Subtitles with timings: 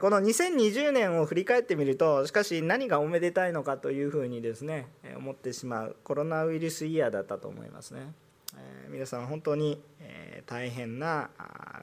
[0.00, 8.12] この2020年を振り返ってみるとしかし何がおめでたいのかというふうにですね思ってしまうコロナウイルスイヤーだったと思いますね。
[8.56, 11.30] え皆さん本当にえ大変な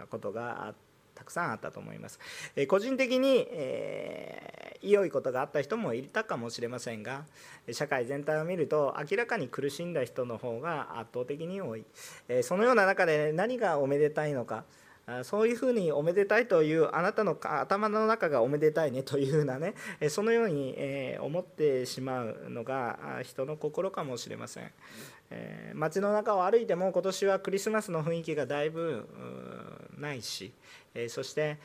[0.09, 0.73] ことが
[1.13, 2.19] たくさんあったと思います。
[2.55, 7.25] え個人的にえ良いことがあった人もいたかもしれませんが
[7.71, 11.83] 社会全体を見ると明らかに苦しんだ人の方が圧倒的に多い。
[12.29, 14.63] えそのような中で何がおめでたいのか
[15.23, 19.73] そういうふうにおめでたいというあなたの頭の中がおめでたいねというふうなね
[20.09, 20.75] そのように
[21.19, 24.71] 思ってしまうのが人の心かもしれません
[25.73, 29.07] 街の中を歩いても今年はクリスマスの雰囲気がだいぶ
[29.97, 30.51] ないし
[31.07, 31.57] そして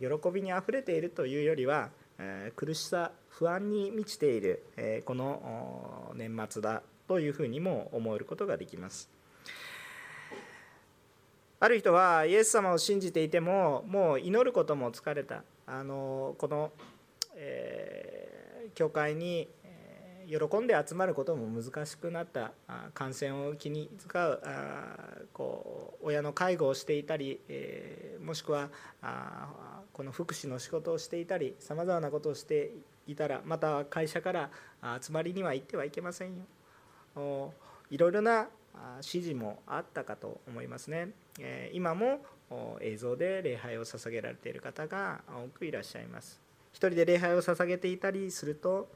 [0.00, 1.90] 喜びにあふれているというよりは
[2.56, 9.21] 苦しさ不安に満ちているこの年末だというふうにも思えることができます。
[11.62, 16.72] ある人はイエス様を信じていてももう祈ることも疲れたあのこの、
[17.36, 19.46] えー、教会に
[20.26, 22.50] 喜んで集まることも難しくなった
[22.94, 24.42] 感染を気に使う
[25.32, 28.68] こう親の介護をしていたり、えー、もしくは
[29.92, 32.72] この福祉の仕事をしていたりさまざまなことをして
[33.06, 34.50] いたらまた会社から
[35.00, 36.30] 集まりには行ってはいけません
[37.14, 37.52] よ。
[37.88, 38.48] いろいろな
[38.96, 41.10] 指示もあったかと思いますね。
[41.72, 42.20] 今も
[42.80, 46.40] 映像で礼拝を捧げられている方が多くいらっしゃいます。
[46.72, 48.88] 一人で礼拝を捧げていたりすると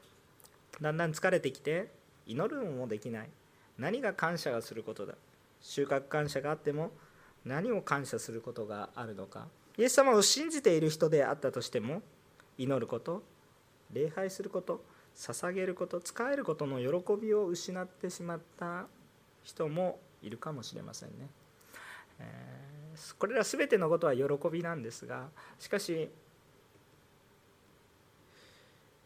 [0.81, 1.89] だんだん疲れてきて
[2.25, 3.29] 祈るのもできない
[3.77, 5.13] 何が感謝がすることだ
[5.61, 6.91] 収穫感謝があっても
[7.45, 12.01] 何を感謝することがあるのかイエス様を信じている人であったとしても
[12.57, 13.23] 祈ること
[13.93, 14.83] 礼拝すること
[15.15, 16.87] 捧げること使えることの喜
[17.19, 18.85] びを失ってしまった
[19.43, 21.29] 人もいるかもしれませんね。
[23.19, 25.27] これら全てのことは喜びなんですが
[25.59, 26.09] しかし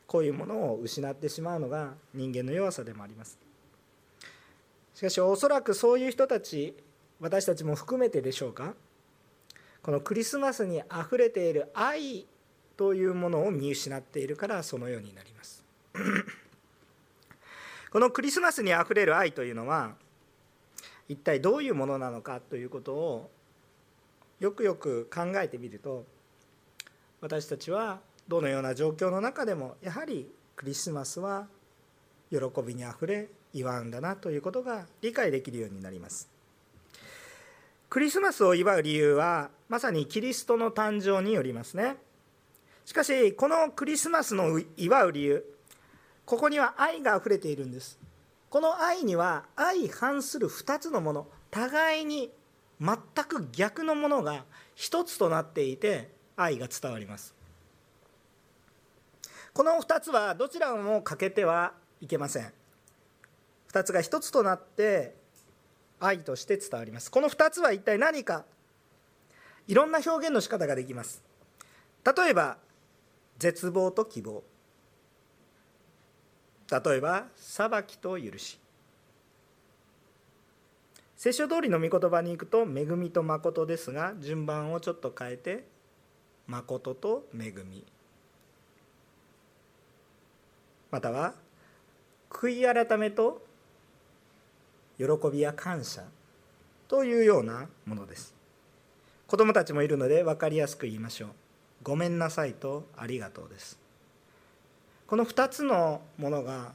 [0.08, 3.40] こういうものを失ってしまうのが人間の弱さでもあります。
[4.94, 6.76] しかしおそらくそういう人たち
[7.22, 8.74] 私たちも含めてでしょうか。
[9.82, 12.26] このクリスマスにあふれている愛
[12.76, 15.64] というものを見失っているからそのようになります。
[17.90, 19.96] このクリスマスにあふれる愛というのは
[21.12, 23.30] 一体どういうものなのかということを
[24.40, 26.06] よくよく考えてみると
[27.20, 28.00] 私たちは
[28.30, 31.48] どのような状況の中でもやはりクリスマスは
[32.30, 36.30] 喜びにあふれ祝うんだなということが理解できるようになります。
[37.90, 41.98] クリスマスを祝う理由はまさにキリストの誕生によりますね。
[42.86, 45.46] しかしこのクリスマスの祝う理由
[46.26, 48.00] ここには愛があふれているんです。
[48.52, 52.30] この愛には相反する2つのもの互いに
[52.82, 54.44] 全く逆のものが
[54.76, 57.34] 一つとなっていて愛が伝わります。
[59.54, 62.52] この2つはどちらも欠けてはいけません。
[63.72, 65.16] 2つが1つとなって
[66.02, 67.10] 愛として伝わります。
[67.10, 68.44] この2つは一体何か
[69.66, 71.24] いろんな表現の仕方ができます。
[72.04, 72.58] 例えば
[73.40, 74.44] 絶望と希望。
[76.72, 78.58] 例えば裁きと許し。
[81.18, 85.66] 聖書通りの御言葉に行くと恵みと誠ですが順番をちょっと変えて
[86.48, 87.86] 誠と恵み。
[90.90, 91.34] または
[92.30, 93.42] 悔い改めと
[94.98, 96.04] 喜びや感謝
[96.88, 98.34] というようなものです。
[99.28, 101.30] 子供たちもいるので分かりやすく言いましょう。
[101.84, 103.81] ごめんなさいとありがとうです。
[105.12, 106.72] この2つのものが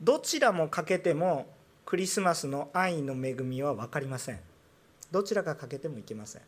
[0.00, 1.46] どちらも欠けても
[1.84, 4.40] クリスマスの愛の恵みは分かりません。
[5.10, 6.42] どちらが欠けてもいけません。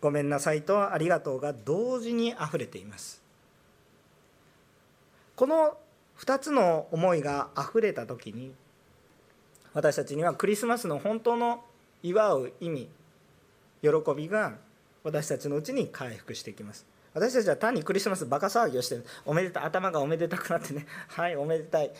[0.00, 3.22] ごめんなさいとありがとうが同時にあふれています。
[5.36, 5.78] この
[6.18, 8.52] 2つの思いがあふれた時に
[9.72, 11.62] 私たちにはクリスマスの本当の
[12.02, 12.88] 祝う意味
[13.82, 14.56] 喜びが
[15.04, 16.95] 私たちのうちに回復してきます。
[17.16, 21.90] 私たちは単にクリスマスバカ騒ぎをしてるおめでた頭がおめでたくなってね はいおめでたい。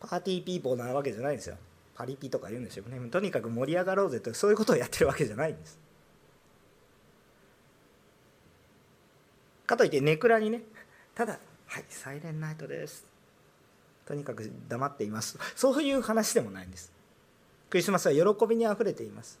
[0.00, 1.58] パーティーピーポーなわけじゃないんですよ。
[1.94, 2.98] パリピとか言うんですよね。
[3.10, 5.78] とにかく盛り上がろうぜとそういうことをやってるわけじゃないんです。
[9.66, 10.62] かといってネクラにね
[11.14, 13.04] ただはいサイレンナイトです。
[14.06, 15.38] とにかく黙っています。
[15.54, 16.90] そういう話でもないんです。
[17.68, 19.38] クリスマスは喜びにあふれています。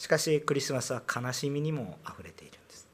[0.00, 2.88] しかしクリスマスは悲しみにもあふれているんです。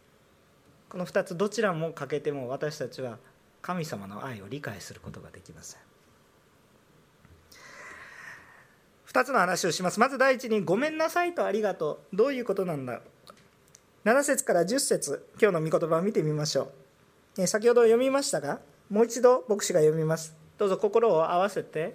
[0.88, 3.18] この2つどちらも欠けても私たちは
[3.62, 5.80] 神様の愛を理解することができません。
[9.06, 10.00] 2つの話をします。
[10.00, 13.00] まず第一に「ごめんなさい」と「ありがとう」どういうことなんだ
[14.04, 16.72] ？7節から10節今日の御言葉を見てみましょ
[17.38, 17.46] う。
[17.46, 18.58] 先ほど読みましたが
[18.90, 20.34] もう一度牧師が読みます。
[20.58, 21.94] どうぞ心を合わせて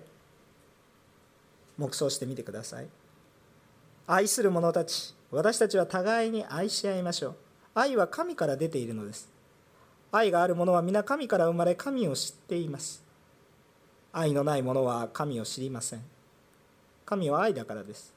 [1.78, 2.88] 黙想してみてください。
[4.14, 7.36] 愛する者たち私たちは互いに愛し合いましょう。
[7.74, 9.30] 愛は神から出ているのです。
[10.12, 13.02] 愛がある者は皆神から生まれ神を知っています。
[14.12, 16.02] 愛のない者は神を知りません。
[17.06, 18.14] 神は愛だからです。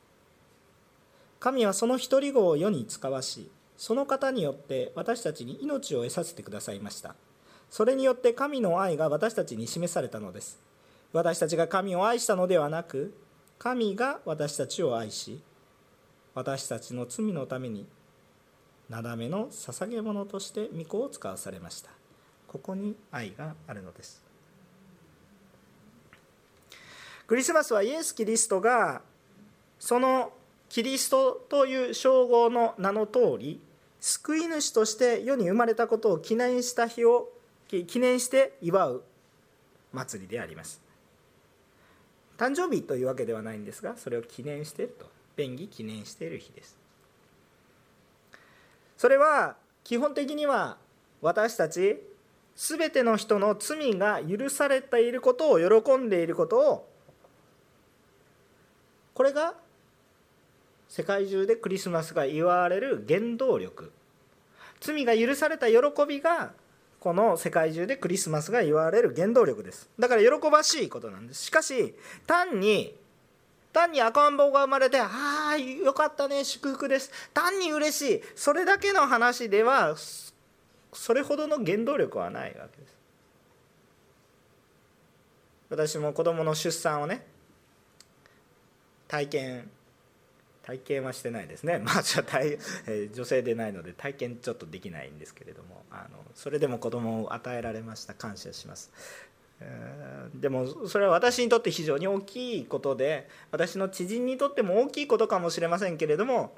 [1.38, 7.14] 神はその一人子を世に使わしその方によって私たちに命を得させてくださいました。
[7.70, 10.58] それによって神の愛が私たちに示されたのです。
[11.12, 13.14] 私たちが神を愛したのではなく
[13.60, 15.38] 神が私たちを愛し
[16.34, 17.86] 私たちの罪のために
[18.88, 21.90] なだめの捧げ物として御子を使わされました。
[22.48, 24.22] ここに愛があるのです。
[27.26, 29.00] クリスマスはイエス・キリストが
[29.78, 30.32] その
[30.68, 33.60] キリストという称号の名の通り
[34.00, 37.30] 救い主として世に生まれたことを記念した日を
[37.68, 39.02] 記念して祝う
[39.92, 40.82] 祭りであります。
[42.36, 45.06] 誕生日というわけではないんですがそれを記念していると。
[45.36, 46.78] 便宜記念している日です。
[48.96, 50.78] それは基本的には
[51.20, 52.00] 私たち
[52.56, 56.88] 全ての人の罪が許されていることを喜んでいることを
[59.14, 59.54] これが
[60.88, 63.92] 世界中でクリスマスが祝われる原動力。
[64.80, 65.76] 罪が許された喜
[66.06, 66.52] びが
[67.00, 69.90] この世界中でクリスマスが祝われる原動力です。
[69.98, 71.44] だから喜ばしいことなんです。
[71.44, 71.94] しかし
[72.26, 72.94] 単に
[73.74, 78.22] 単に赤ん坊が生まれて「ああよかったね祝福です」単に嬉しい。
[78.34, 79.96] それだけの話では
[80.92, 82.94] それほどの原動力はないわけです。
[85.68, 87.26] 私も子供の出産をね
[89.08, 89.70] 体験
[90.62, 98.14] 体験はしてないですね、 まあ、じゃ体、え女性でないので体験ちょっとできないんですけれどもあのそれでも子供を与えられました。
[98.14, 98.90] 感謝します、
[100.34, 106.54] でもそれは私にとって非常に大きいことで私の知人にとっても大きいことかもしれませんけれども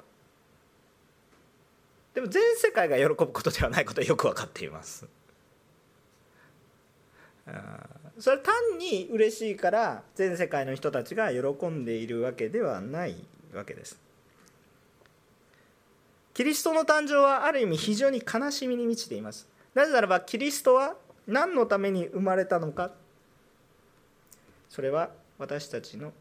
[2.13, 5.05] でも全世界が喜ぶことではないことはよく分かっています。
[8.19, 13.15] それは単に嬉しいから全世界の人たちが喜んでいるわけではない
[13.53, 13.99] わけです。
[16.33, 19.47] キリストの誕生はある意味非常に悲しみに満ちています。
[19.73, 20.95] なぜならばキリストは
[21.27, 22.91] 何のために生まれたのか？
[24.69, 26.13] それは私たちの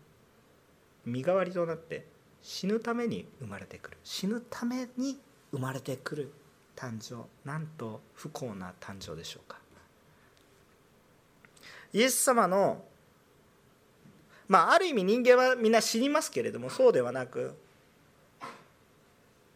[1.04, 2.04] 身代わりとなって
[2.42, 3.96] 死ぬために生まれてくる。
[4.04, 5.18] 死ぬために
[5.52, 6.32] 生まれてくる
[6.74, 7.24] 誕生。
[7.44, 9.58] なんと不幸な誕生でしょうか？
[11.92, 12.82] イエス様の
[14.48, 17.54] まあある意味人間はみんな死にますけれどもそうではなく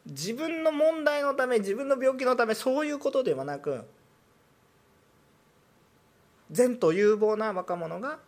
[0.07, 3.85] 自分の問題のため自分の病気のためそういうことではなく
[6.51, 8.19] 善と有望な若者が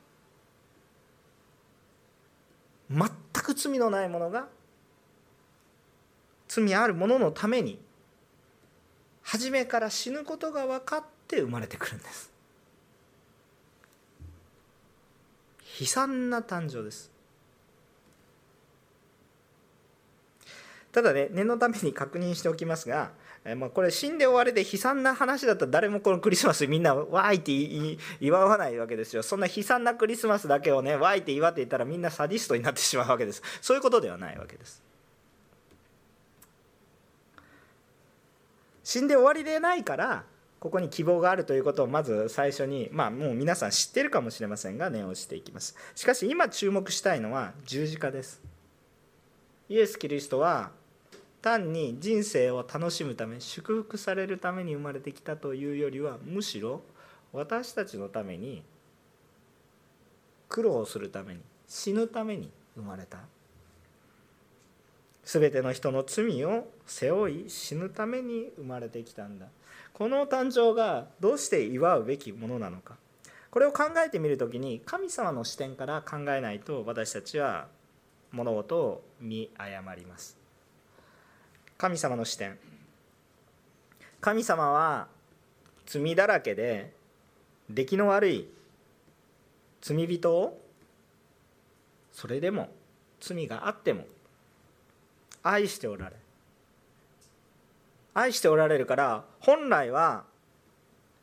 [2.91, 4.47] 全く罪のない者が
[6.49, 7.81] 罪ある者のために
[9.23, 12.31] 初めから死ぬことが分かって生まれてくるんです。
[15.81, 17.11] 悲惨な誕生です。
[20.93, 23.13] ただね念のために確認しておきますが、
[23.45, 29.25] えまあ、これ死んで終わりで悲惨な話だったら誰もこのクリスマスみんなわーいって祝わないわけですよ。
[29.25, 33.43] そんな悲惨なクリスマスだけをねわーいって祝っていたらみんなサディストになってしまうわけです。
[33.61, 34.81] そういうことではないわけです。
[38.85, 40.25] 死んで終わりでないから
[40.61, 45.75] ここに希望があるということをまず最初にまあもう皆さん知ってるかもしれませんが念をしていきます。
[45.97, 48.41] しかし今注目したいのは十字架です。
[49.69, 50.71] イエス・キリストは
[51.43, 56.83] 単に人生を楽しむため祝福されるために生まれてきたというよりはむしろ
[57.33, 58.63] 私たちのために
[60.49, 63.19] 苦労するために死ぬために生まれた。
[65.25, 69.47] 全ての人の罪を背負い死ぬために生まれてきたんだ。
[69.93, 72.97] この誕生がどうして祝うべきものなのか。
[73.51, 77.69] これを考えてみる時に神様の視点から考えないと私たちは
[78.31, 80.42] 物事を見誤ります。
[81.83, 82.57] 神様の視点。
[84.21, 85.09] 神様は
[85.85, 86.93] 罪だらけで
[87.69, 88.49] 出来の悪い
[89.81, 90.61] 罪人を
[92.13, 92.69] それでも
[93.19, 94.05] 罪があっても
[95.43, 96.15] 愛しておられ
[98.15, 100.23] 愛しておられるから本来は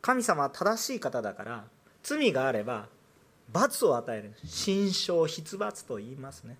[0.02, 1.64] 神様は正しい方だから
[2.02, 2.88] 罪があれば
[3.50, 4.34] 罰を与える。
[4.44, 6.58] 心象筆罰と言いますね。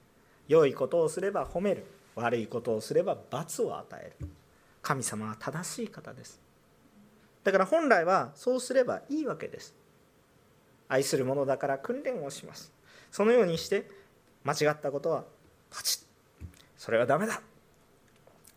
[0.49, 1.85] 良いことをすれば褒める。
[2.14, 4.29] 悪いことをすれば罰を与える。
[4.83, 6.40] 神様は正しい方です。
[7.45, 9.75] だから本来はそうすればいいわけです。
[10.88, 12.73] 愛する者だから訓練をします。
[13.11, 13.88] そのようにして
[14.45, 15.25] 間違ったことは
[15.71, 16.47] パチッ。
[16.76, 17.40] それはダメだ。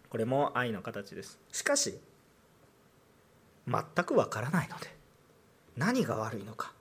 [0.09, 1.39] これも愛の形です。
[1.51, 1.99] しかし
[3.67, 4.93] 全くわからないので。
[5.77, 6.73] 何が悪いのか。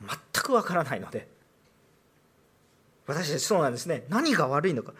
[0.00, 1.28] 全くわからないので。
[3.06, 4.04] 私たちそうなんですね。
[4.08, 4.94] 何が悪いのか。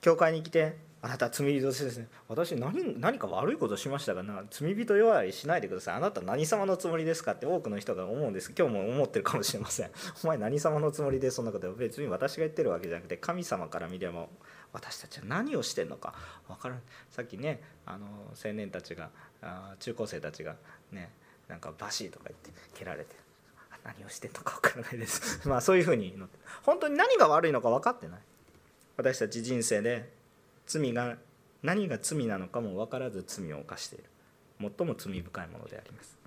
[0.00, 4.22] 教会に来てあなた罪人ですね私何何か悪いことしましたか？
[4.24, 5.94] な罪人弱いしないでください。
[5.94, 8.52] あなた何様のつもりですかって多くの人が思うんです。
[8.56, 9.90] 今日も思ってるかもしれません。
[10.24, 14.26] お前何様のつもりでそんなこと別に私が言ってるわけじゃなくて神様から見れば
[14.72, 16.14] 私たちは何をしてんのか。
[16.48, 16.82] 分からん。
[17.10, 18.06] さっきねあの
[18.44, 19.10] 青年たちが
[19.78, 20.56] 中高生たちが
[20.90, 21.12] ね
[21.46, 23.14] なんかバシーとか言って蹴られて
[23.84, 25.40] 何をしてんのか分からないです。
[25.48, 26.20] まあそういうふうに
[26.64, 28.20] 本当に何が悪いのか分かってない。
[28.98, 30.10] 私たち人生で
[30.66, 31.16] 罪が
[31.62, 34.04] 何が罪なのかも分からず罪を犯している。
[34.60, 36.18] 最も罪深いものであります。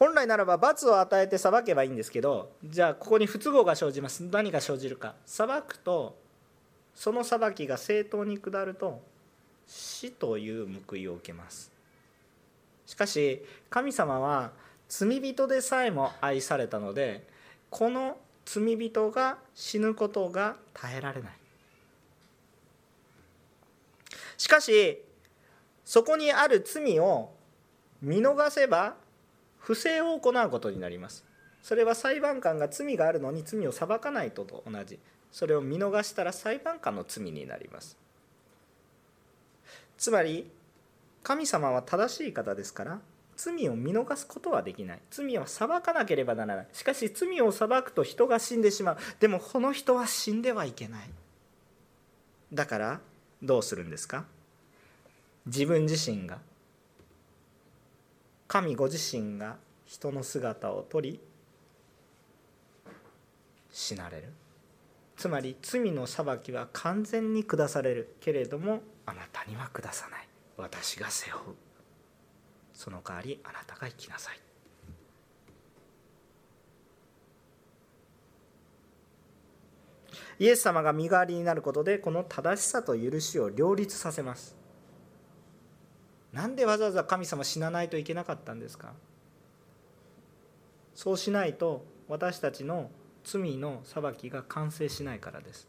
[0.00, 4.24] 本来ならば罰を与えて裁けばいいんですけどじゃあここに不都合が生じます。
[4.24, 5.14] 何が生じるか。
[5.24, 6.18] 裁くと
[6.92, 9.00] その裁きが正当に下ると
[9.68, 11.70] 死という報いを受けます。
[12.84, 14.50] しかし神様は
[14.88, 17.24] 罪人でさえも愛されたので
[17.70, 18.16] この
[18.50, 21.32] 罪人が死ぬことが耐えられない。
[24.38, 25.02] しかし
[25.84, 27.30] そこにある罪を
[28.00, 28.94] 見逃せば
[29.58, 31.26] 不正を行うことになります。
[31.62, 34.98] それは裁判官が罪があるのに罪を裁かないとと同じ。
[35.30, 37.98] それを見逃したら裁判官の罪になります。
[39.98, 40.50] つまり
[41.22, 42.98] 神様は正しい方ですから
[43.38, 44.98] 罪を見逃すことはできない。
[45.10, 46.68] 罪は裁かなければならない。
[46.72, 48.98] しかし罪を裁くと人が死んでしまう。
[49.20, 51.08] でもこの人は死んではいけない。
[52.52, 53.00] だから
[53.40, 54.24] どうするんですか？
[55.46, 56.38] 自分自身が
[58.48, 61.20] 神ご自身が人の姿をとり
[63.70, 64.32] 死なれる。
[65.16, 70.28] つまり罪の裁きは完全に下されるけれどもあなたには下さない。
[70.56, 71.67] 私が背負う。
[72.78, 74.38] その代わりあなたが生きなさい。
[80.38, 84.56] イエス様が身代わりになることでこの正しさと許しを両立させます。
[86.32, 88.92] なんでわざわざ神様死なないといけなかったんですか？
[90.94, 92.92] そうしないと私たちの
[93.24, 95.66] 罪の裁きが完成しないからです。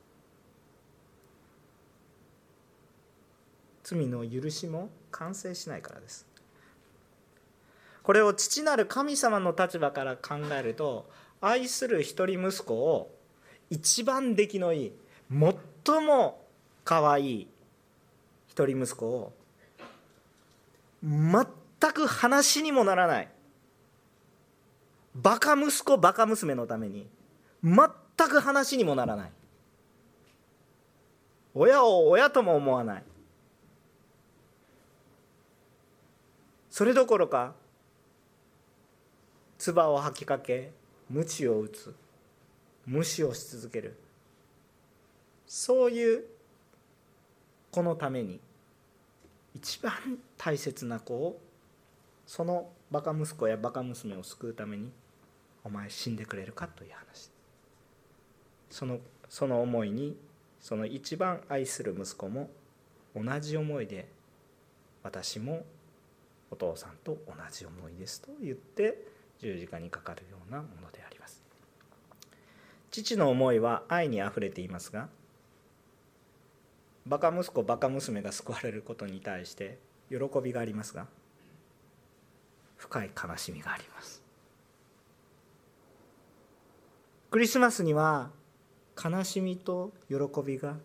[3.81, 6.27] 罪の許しも完成しないからです。
[8.03, 11.09] これを父なる神様の立場から考えると
[11.41, 13.13] 愛する一人息子を
[13.69, 14.93] 一番出来のいい
[15.29, 16.43] 最も
[16.83, 17.47] 可愛い
[18.47, 19.33] 一人息子を
[21.03, 23.27] 全く話にもならない。
[25.15, 27.07] バカ息子バカ娘のために
[27.63, 27.77] 全
[28.29, 29.31] く話にもならない。
[31.53, 33.03] 親を親とも思わない。
[36.69, 37.53] それどころか
[39.59, 40.71] 唾を吐きかけ
[41.11, 41.93] 鞭を打つ。
[42.85, 43.95] 無視をし続ける。
[45.45, 46.23] そういう
[47.71, 48.39] 子のために
[49.53, 49.93] 一番
[50.37, 51.39] 大切な子を
[52.25, 54.91] そのバカ息子やバカ娘を救うために
[55.63, 57.29] お前死んでくれるかという話。
[58.69, 60.17] そのその思いに
[60.59, 62.49] その一番愛する息子も
[63.15, 64.07] 同じ思いで
[65.03, 65.65] 私も
[66.49, 71.43] お父さんと同じ思いですと言って十字架にかかるようなものであります。
[72.91, 75.09] 父の思いは愛にあふれていますが
[77.05, 79.77] バカ息子バカ娘が救われることに対して
[80.09, 81.07] 喜びがありますが
[82.77, 84.23] 深い悲しみがあります。
[87.31, 88.31] クリスマスには
[89.01, 90.77] 悲しみと喜びが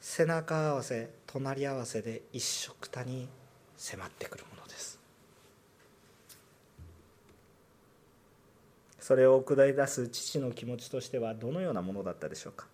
[0.00, 3.28] 背中合わせ隣り合わせで一緒くたに
[3.76, 4.98] 迫ってくるものです
[9.06, 12.66] それを下り出す父の気持ちとしてはどのようなものだったでしょうか？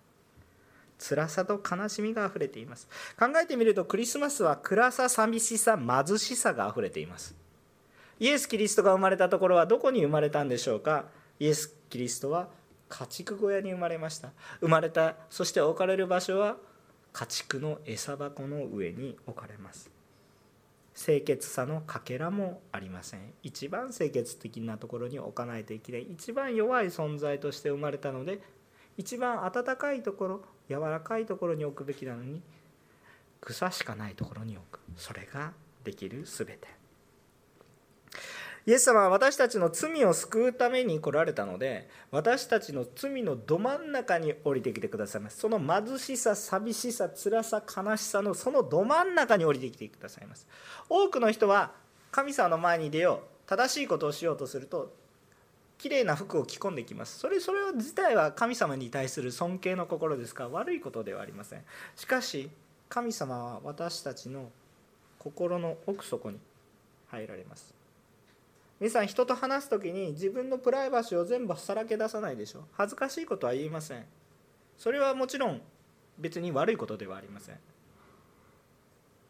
[0.97, 2.87] 辛さと悲しみがあふれています。
[3.19, 7.35] 考えてみるとクリスマスは暗さ寂しさ貧しさがあふれています。
[8.19, 11.05] イエス・キリストが生まれたところはどこに生まれたんでしょうか？
[11.39, 12.47] イエス・キリストは
[12.89, 14.31] 家畜小屋に生まれました。
[14.59, 16.57] 生まれたそして置かれる場所は
[17.11, 19.92] 家畜の餌箱の上に置かれます。
[20.95, 23.33] 清潔さのかけらもありません。
[23.41, 26.03] 一番清潔的なところに置かないといけない。
[26.03, 28.41] 一番弱い存在として生まれたので
[28.97, 32.41] 一番温かいところ柔らかいところに置くべきなのに
[33.41, 34.79] 草しかないところに置く。
[34.95, 36.82] それができる全て。
[38.65, 45.39] イエス様は私たちの罪を救うために来られたので私たちの罪のど真ん中に降りてきてくださいます。
[45.39, 50.47] その貧しさ寂しさ辛さ悲しさのそのど真ん中に降りてきてくださいます。
[50.87, 51.71] 多くの人は
[52.11, 54.93] 神様の前に出よう正しいことをしようとすると
[55.77, 57.19] 綺麗な服を着込んできます。
[57.19, 61.63] それそれ自体は神様に対する尊敬の心ですから悪いことではありません。
[61.97, 62.49] しかし
[62.87, 64.49] 神様は私たちの
[65.19, 66.39] 心の奥底に
[67.07, 67.82] 入られます。
[68.83, 72.65] 皆さん人と話す時に自分のプライバシーを全部さらけ出さないでしょ。
[72.73, 74.03] 恥ずかしいことは言いません。
[74.77, 75.61] それはもちろん
[76.19, 77.55] 別に悪いことではありません。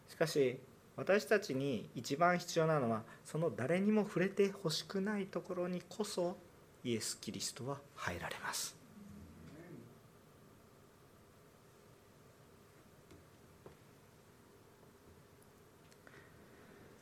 [0.09, 0.57] しかし
[0.95, 6.35] 私たちに一番必要なのはその誰にも触れてほしくないところにこそ
[6.83, 8.75] イエス・キリストは入られます。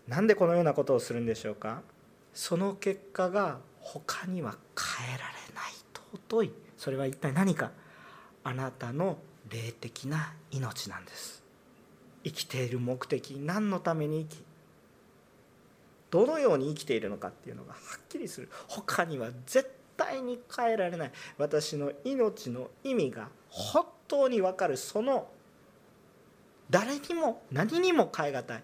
[0.05, 1.81] なんでこのようなことをするんでしょうか？
[2.33, 5.73] その結果が他には変えられない
[6.29, 6.51] 尊い。
[6.77, 7.71] それは一体何か？
[8.43, 9.17] あなたの
[9.49, 11.43] 霊的な命なんです。
[12.23, 14.43] 生きている目的何のために生き？
[16.09, 18.49] どのように生きているのかっていうのがはっきりする。
[18.67, 21.11] 他には絶対に変えられない。
[21.37, 24.77] 私の命の意味が本当に分かる。
[24.77, 25.27] その
[26.69, 28.63] 誰にも何にも変え難い。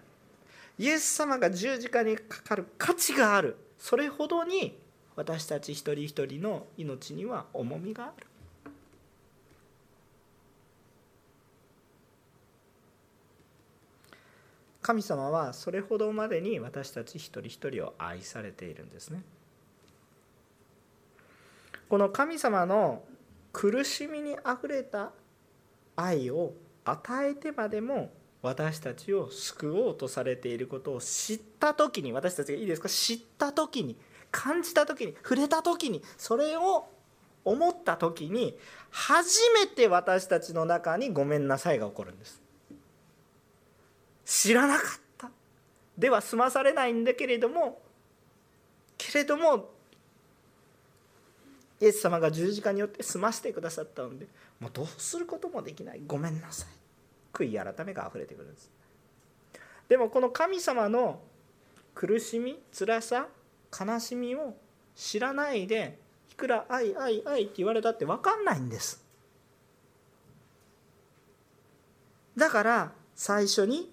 [0.78, 3.56] イエス様が十字架にかかる価値がある。
[3.78, 4.78] それほどに
[5.16, 8.26] 私たち一人一人の命には重みがある。
[14.80, 19.22] 神様はそれほどまでに私たち一人一人を愛されているんですね。
[21.88, 23.02] この神様の
[23.52, 25.10] 苦しみにあふれた
[25.96, 26.54] 愛を
[26.84, 32.88] 与えてまでも私たちを救おうとされていることを知った時に私たちがいいですか？
[32.88, 33.96] 知った時に
[34.30, 36.88] 感じた時に触れた時にそれを
[37.44, 38.56] 思った時に
[38.90, 42.40] 初めて私たちの中にごめんなさいが起こるんです。
[44.24, 45.30] 知らなかった。
[45.96, 47.80] では済まされないんだけれども
[48.96, 49.70] けれども
[51.80, 54.26] イエス様が十字架によって済ませてくださったので
[54.60, 56.00] もうどうすることもできない。
[56.06, 56.68] ごめんなさい。
[57.38, 58.70] 悔い改めがあふれてくるんです。
[59.88, 61.20] でもこの神様の
[61.94, 63.28] 苦しみ辛さ
[63.78, 64.56] 悲しみを
[64.94, 65.98] 知らないで
[66.30, 69.04] いくら「愛愛愛」って言われたって分かんないんです。
[72.36, 73.92] だから最初に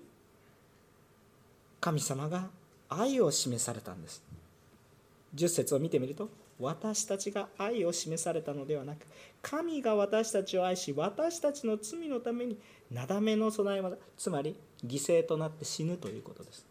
[1.79, 2.49] 神様が
[2.89, 4.23] 愛を示されたんです。
[5.33, 6.29] 10節を見てみると
[6.59, 9.05] 私たちが愛を示されたのではなく
[9.41, 12.57] 神が私たちを愛し私たちの罪のために
[12.91, 16.65] なだめの備えまつまり犠牲となって死ぬということです。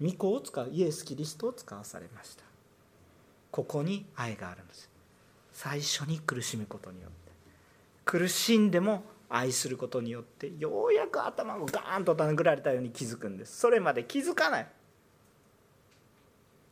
[0.00, 2.44] 御子を使うイエス・キリストを使わされました。
[3.50, 4.90] ここに愛があるんです。
[5.52, 7.32] 最初に苦しむことによって。
[8.04, 13.58] 苦しんでも愛することによってようやく頭をガーンと殴られたように気づくんです。
[13.58, 14.66] それまで気づかない。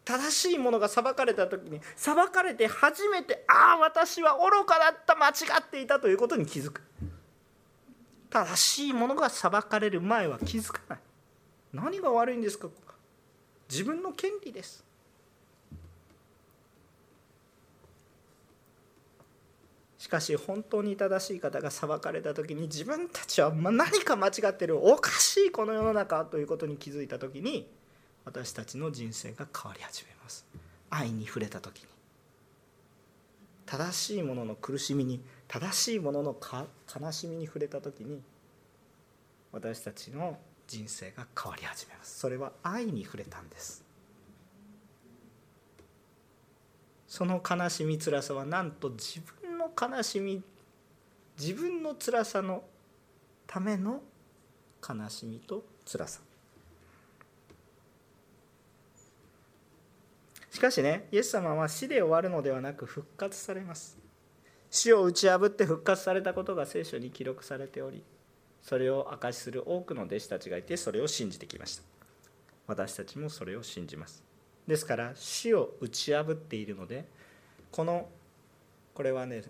[0.04, 6.82] 正しいものが裁かれた時に裁かれて初めてああ私は愚かだった間違っていたということに気づく。
[8.32, 10.98] 正しいものが裁かれる前は気づかない。
[11.74, 12.68] 何が悪いんですか？
[13.68, 14.82] 自分の権利です。
[19.98, 27.70] しかし本当に正しい方が裁かれた時に自分たちは何か間違ってるおかしいこの世の中ということに気づいた時に
[28.24, 30.46] 私たちの人生が変わり始めます。
[30.90, 31.86] 愛に触れた時に。
[33.64, 38.22] 正しいものの苦しみに正しいものの悲しみに触れた時に
[39.52, 42.20] 私たちの人生が変わり始めます。
[42.20, 43.84] それは愛に触れたんです。
[47.06, 50.42] その悲しみ辛さはなんと自分の悲しみ
[51.38, 52.64] 自分の辛さの
[53.46, 54.00] ための
[54.80, 56.22] 悲しみと辛さ。
[60.50, 64.01] しかしねイエス様は死で終わるのではなく復活されます。
[64.72, 68.02] 死を打ち破って復活されたことが聖書に記録されており
[68.62, 71.82] それを証しする多くの弟子たちがいてそれを信じてきました。
[72.66, 74.24] 私たちもそれを信じます。
[74.66, 77.04] ですから死を打ち破っているので
[77.70, 78.08] この
[78.94, 79.42] これはね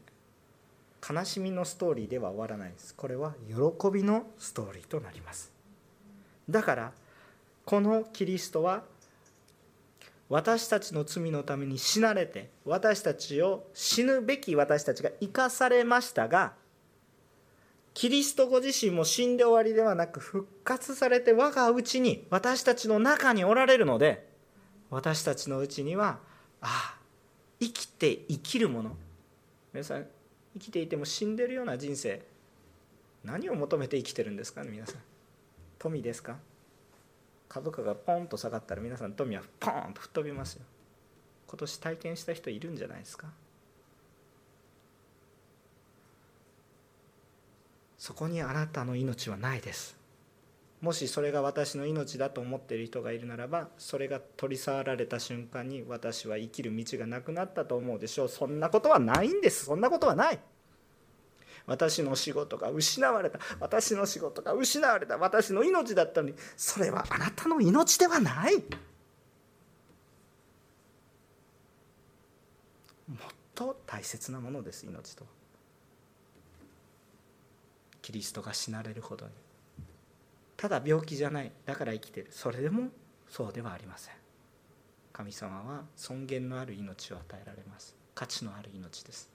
[1.09, 2.93] 悲しみのストーリーでは終わらないです。
[2.93, 5.53] これは喜びのストーリーとなります。
[6.51, 6.93] だから
[7.65, 8.83] このキリストは
[10.33, 16.55] 私たちの罪のために死なれて私たちを死ぬべき私たちが生かされましたが
[17.93, 24.27] キリストご自身も死んで終わりではなく復活されて我がうちに私たちの中におられるので
[24.89, 26.19] 私たちのうちには
[26.63, 26.99] ああ
[27.61, 28.97] 生きて生きるもの。
[29.75, 30.07] 皆さん
[30.55, 32.23] 生きていても死んでるような人生
[33.23, 34.97] 何を求めて生きてるんですかね皆さん。
[35.79, 36.39] 富ですか？
[37.53, 40.63] 株価がポンと下がったら皆さん富はポンと吹っ飛びますよ。
[41.47, 43.27] 今年体験した人いるんじゃないですか？
[47.99, 49.99] そこにあなたの命はないです。
[50.81, 58.29] もしそれが私の命だと思っている人がいるならばそれが取り去られた瞬間に私は生きる道がなくなったと思うでしょう。
[58.31, 59.67] そんなことはないんです。
[59.67, 60.39] そんなことはない。
[61.67, 63.39] 私の仕事が失われた。
[63.61, 65.17] 私の仕事が失われた。
[65.19, 66.35] 私の命だったのに。
[66.57, 68.57] それはあなたの命ではない。
[68.57, 68.65] もっ
[73.55, 75.27] と大切なものです命と
[78.01, 79.33] キリストが死なれるほどに。
[80.57, 81.53] ただ病気じゃない。
[81.65, 82.29] だから生きてる。
[82.31, 82.89] それでも
[83.29, 84.15] そうではありません。
[85.13, 87.97] 神様は尊厳のある命を与えられます。
[88.15, 89.32] 価値のある命です。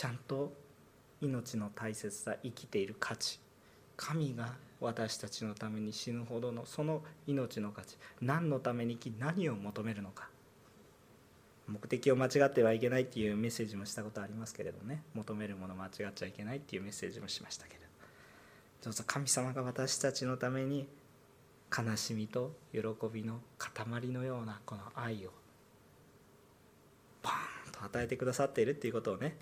[0.00, 0.50] ちゃんと
[1.20, 3.38] 命の大切さ生きている価値。
[3.98, 7.98] 神が私たちのために死ぬほどのその命の価値。
[8.22, 10.30] 何のために生き何を求めるのか。
[11.68, 15.02] 目的を間違ってはいけないっていうメッセージもしたことありますけれどね。
[15.12, 17.86] 求めるもの間違っちゃいけないっていうメッセージもしましたけれど。
[18.84, 20.88] どうぞ神様が私たちのために
[21.70, 22.80] 悲しみと喜
[23.12, 25.30] びの塊のようなこの愛を
[27.20, 29.36] パーンと与えてくださっているっていうことをね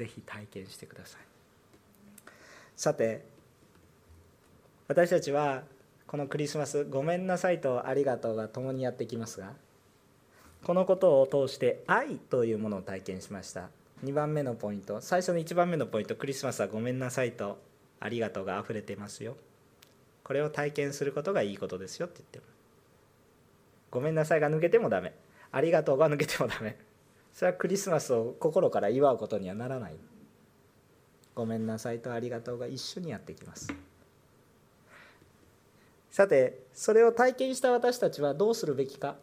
[0.00, 1.20] ぜひ体験してください。
[2.74, 3.22] さて
[4.88, 5.64] 私たちは
[6.06, 9.52] このクリスマス「ごめんなさい」と「ありがとう」が共にやってきますが
[10.64, 13.68] このことを通して愛というものを体験しました。
[14.02, 17.58] 2番目のポイント最初の1番目のポイントクリスマスはごめんなさいと
[18.00, 19.36] ありがとうが溢れてますよ。
[20.24, 22.44] これを体験することがいいことですよって言ってる。
[23.90, 25.12] ごめんなさいが抜けてもダメ。
[25.52, 26.78] ありがとうが抜けてもダメ。
[27.32, 29.94] それはクリスマスを心から祝うことにはならない。
[31.34, 33.72] ごめんなさいとありがとうが一緒にやってきます。
[36.10, 39.16] さてそれを体験した私たちはどうするべきか。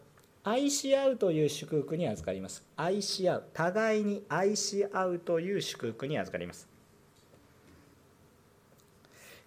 [0.43, 2.63] 愛し合うという祝福に預かります。
[2.77, 6.67] 愛し合う互いに愛し合うという祝福に預かります。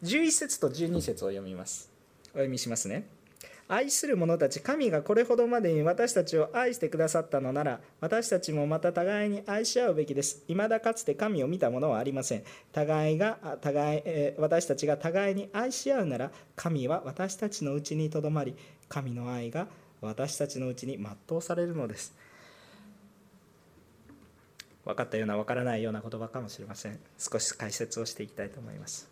[0.03, 1.91] 11節と12節を読みます。
[2.27, 3.07] お読みしますね。
[3.73, 10.43] 愛する者たち神がこれほどまでに私たちを愛してくださったのなら私たちもまた互いに愛し合うべきです。
[10.49, 12.43] 未だかつて神を見たものはありません。
[12.73, 18.57] 互いが互い、えー、私たちが互いに愛し合うなら神は私たちのうちにとどまり
[18.89, 19.69] 神の愛が
[20.01, 22.13] 私たちのうちに全うされるのです。
[24.85, 26.99] 分かったような分からないような言葉かもしれません。
[27.17, 29.09] 少し解説をしていきたいと思います。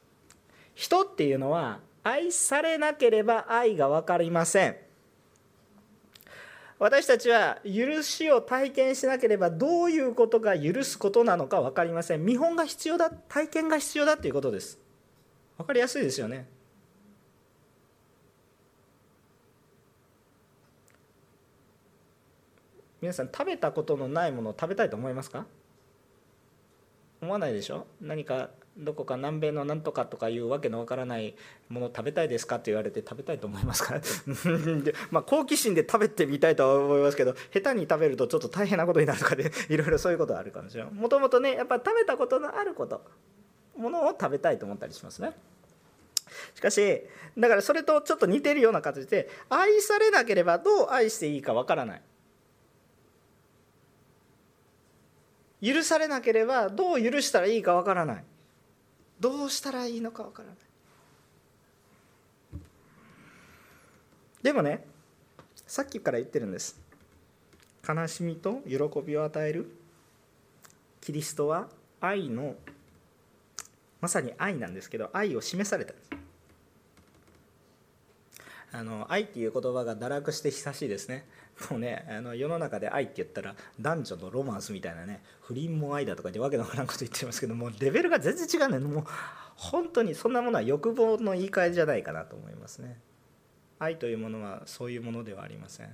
[0.75, 4.77] 人っていうのは愛されなければ愛が分かりません。
[6.79, 12.25] 私たちは許しを体験しなければどういうことが許すことなのか分かりません。
[12.25, 14.79] 見本が必要だ体験が必要だということです。
[15.59, 16.49] 分かりやすいですよね。
[23.03, 25.47] 皆さん食べたことのないものを食べたいと思いますか？
[27.21, 27.87] 思わないでしょ？
[28.01, 31.35] 何かどこか南米のなんとかとかいうわけのわからない
[31.69, 43.03] もの食べたいですかって言われて食べたいと思いますかで、 まあ、好奇心で食べてみたいとは思いますけど下手に食べるとちょっと大変なことになるとかでいろいろそういうことはあるかもしれないもともとねやっぱ食べたことのあること
[43.77, 45.33] ものを食べたいと思ったりしますね。
[46.55, 47.03] しかし
[47.37, 52.03] だからそれとちょっと似てるような形で愛されなければどう愛していいかわからない。
[55.61, 58.25] 許されなければどう許したらいいかわからない。
[59.21, 60.57] どうしたらいいのかわからない。
[64.43, 64.85] でもね
[65.67, 66.81] さっきから言ってるんです。
[67.87, 69.75] 悲しみと喜びを与える。
[71.01, 71.69] キリストは
[72.01, 72.55] 愛の
[74.01, 76.11] まさに愛なんですけど愛を示されたんです。
[78.71, 81.27] あの愛っていう言葉が堕落して久しいですね。
[81.71, 89.05] もうねあの世の中で愛って言ったら男女のロマンスみたいなね不倫も愛だとかってわけのわからんこと言ってますけどもうレベルが全然違うねもう
[89.57, 93.01] 本当にそんなものは欲望の言い換えじゃないかなと思いますね。
[93.81, 95.89] 愛というものはそういうものではありません。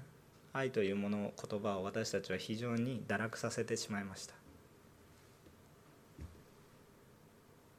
[0.52, 4.34] 愛というもの言葉を私たちは非常に堕落させてしまいました。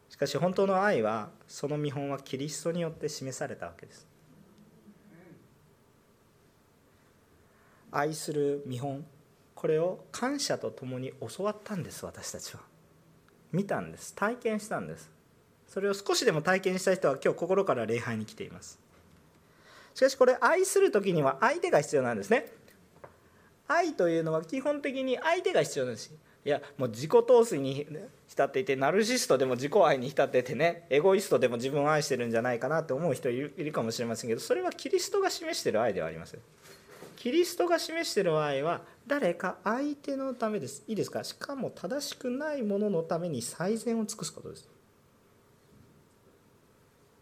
[0.10, 4.08] しかし本当の愛はその見本はキリストによって示されたわけです。
[7.98, 9.06] 愛する見本。
[9.56, 12.60] これを感謝とともに教わったんです私たちは。
[13.52, 14.14] 見たんです。
[14.14, 15.10] 体験したんです。
[15.68, 18.80] それを少しでも体験した人は今日心から礼拝に来ています。
[19.94, 22.52] しかしこれ愛する時には相手が必要なんですね。
[23.68, 26.14] 愛というのは基本的に相手が必要なんです。
[26.46, 27.88] いやもう自己陶酔に
[28.28, 36.40] 浸っていてナルシストでも自己愛に浸っててねエゴイストでも自分を愛してるんじゃないかなって思う人いるかもしれませんけどそれはキリストが示してる愛ではありません。
[37.26, 40.84] キリストが示している愛は誰か相手のためです。
[40.88, 41.24] いいですか？
[41.24, 44.70] しかも正しくないもののために最善を尽くすことです。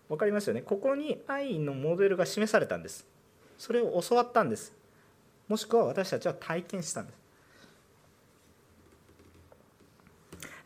[0.09, 0.61] 分かりますよね？
[0.61, 3.07] ここに愛のモデルが示されたんです。
[3.57, 4.73] それを教わったんです。
[5.47, 7.17] もしくは私たちは体験したんです。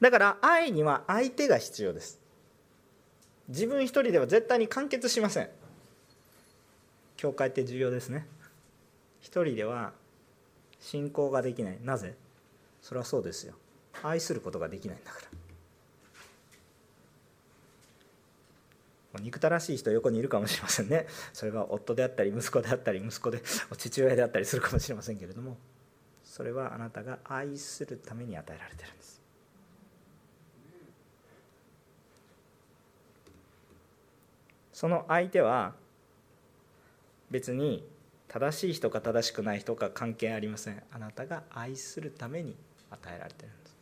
[0.02, 2.20] だから愛には相手が必要です。
[3.50, 5.50] 自分一人では絶対に完結しません。
[7.18, 8.26] 教会って重要ですね。
[9.28, 9.92] 一人では
[10.80, 11.78] 信仰ができない。
[11.84, 12.16] なぜ？
[12.82, 13.56] それはそうですよ。
[14.02, 15.20] 愛することができないんだか
[19.14, 19.20] ら。
[19.20, 21.08] 憎たらしい人横にいるかもしれませんね。
[21.34, 23.42] それが夫であったり息子であったり息子で
[23.78, 25.58] 父親であったりするかもしれませんけれども。
[26.24, 29.22] それはあなたが愛するために与えられてるんです。
[34.72, 35.74] その相手は
[37.30, 37.84] 別に
[38.28, 40.84] 正しい人か正しくない人か関係ありません。
[40.92, 42.56] あなたが愛するために
[42.90, 43.78] 与えられてるんです。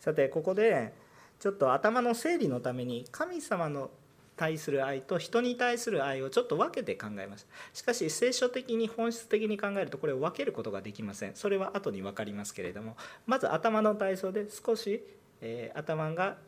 [0.00, 0.92] さてここで
[1.38, 3.90] ちょっと頭の整理のために神様の
[4.36, 7.46] 対する愛と人に対する愛をちょっと分けて考えます。
[7.74, 11.34] しかし聖書的に本質的に考えるとこれを分けることができません。
[11.34, 15.04] それは後に分かりますけれどもまず頭の体操で少し、
[15.40, 16.38] えー、頭が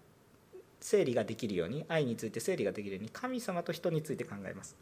[0.81, 4.77] 整理ができるように愛について整理ができるように神様と人について考えます。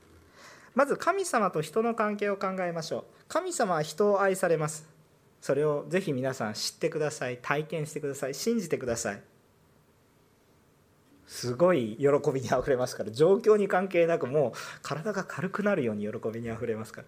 [0.74, 3.04] まず神様と人の関係を考えましょう。
[3.28, 4.88] 神様は人を愛されます。
[5.40, 7.38] それをぜひ皆さん知ってください。
[7.42, 8.34] 体験してください。
[8.34, 9.22] 信じてください。
[11.26, 13.10] すごい喜びにあふれますから。
[13.10, 17.06] 状況に関係なくもう体が軽くなるように喜びにあふれますから。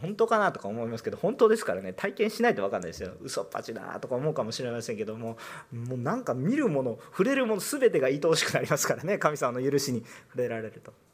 [0.00, 1.92] 本当かなとか思いますけど本当ですからね。
[1.92, 3.12] 体験しないと分かんないですよ。
[3.20, 5.36] 嘘っぱちだとか思うかもしれませんけども
[5.72, 9.18] もうなんか見るもの触れるもの全てが愛おしくなりますからね。
[9.18, 10.04] 神様の許しに。
[10.28, 11.05] 触れられると。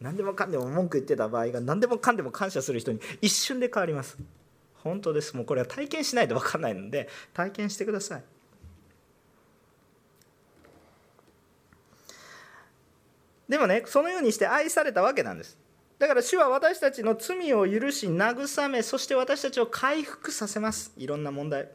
[0.00, 4.16] 何でもかんでも文句言ってた場合が何でもかんでも感謝する人に一瞬で変わります。
[4.82, 5.36] 本当です。
[5.36, 8.22] もうこれは体験しないと分かんないので体験してください。
[13.48, 15.58] でもねそのようにして愛されたわけなんです。
[15.98, 20.92] だから主は私たちの罪を許し慰めそして私たちを回復させます。
[20.96, 21.68] いろんな問題。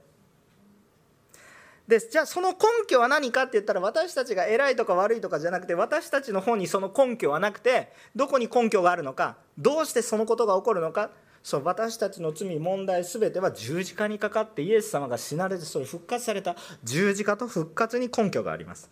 [1.87, 11.11] ですじゃあその根拠は何かって言ったら私たちが偉いとか悪いとかじゃなくて私たちの方にその根拠はなくてどこに根拠があるのかどうしてそのことが起こるのか
[11.43, 18.89] そう私たちの罪問題全ては十字架にかかってイエス様が死なれてそれ復活された十字架と復活に根拠があります。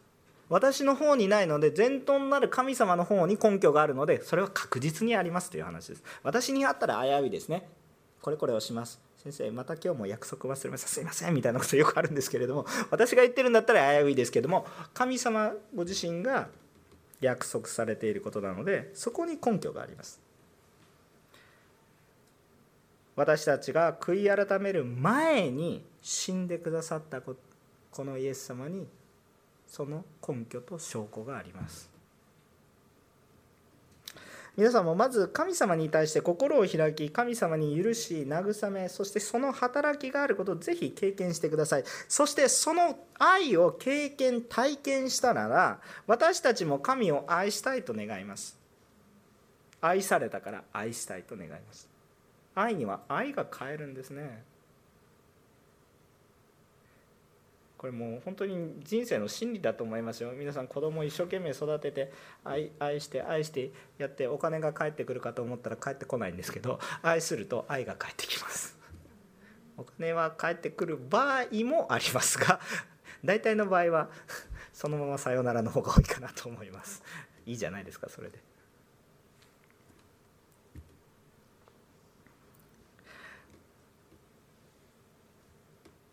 [0.50, 6.04] 私の方にないので前頭なる神様の方に根拠があるのでそれは確実にありますという話です。
[6.22, 7.68] 私にあったら危ういですね。
[8.22, 9.02] これこれをします。
[9.24, 10.88] 先生また今日も約束忘れました。
[10.90, 11.34] すいません。
[11.34, 16.50] みたいなことよくあるんですけれども私が言ってるんだったら危ういですけども神様ご自身が
[17.22, 20.20] 約束されていることなのでそこに根拠があります。
[23.16, 27.36] 私たちが悔い改める前に死んでくださったこ
[28.00, 28.88] のイエス様に
[29.68, 31.93] その根拠と証拠があります。
[34.56, 41.84] 皆さんもまず神様に対して心を開き神様に許し慰めそしてその働きがあることをぜひ経験してください。
[42.08, 48.56] そしてその愛を経験体験したなら私たちも神を愛したいと願います。
[49.82, 51.90] 愛されたから愛したいと願います。
[52.54, 54.44] 愛には愛が変えるんですね。
[57.84, 60.32] これもう本当に人生の真理だと思いますよ。
[60.32, 62.14] 皆さん子供を一生懸命育てて
[62.46, 68.80] 愛愛して愛してやってお金が返ってくるかと思ったら返ってこないんですけど愛すると愛が返ってきます。
[69.76, 72.62] お金は返ってくる場合もありますが
[73.22, 74.10] 大体の場合は
[74.72, 77.04] そのままさよならの方が多いかなと思います。
[77.46, 78.40] いいじゃないですかそれで。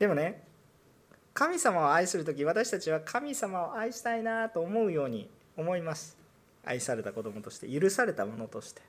[0.00, 0.49] でもね
[1.40, 5.26] 神様を愛する時私たちは神様を愛したいなと思うように
[5.56, 6.18] 思います。
[6.66, 8.82] 愛された子供として許されたものとして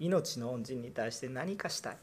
[0.00, 1.96] 命の恩人に対して何かしたい。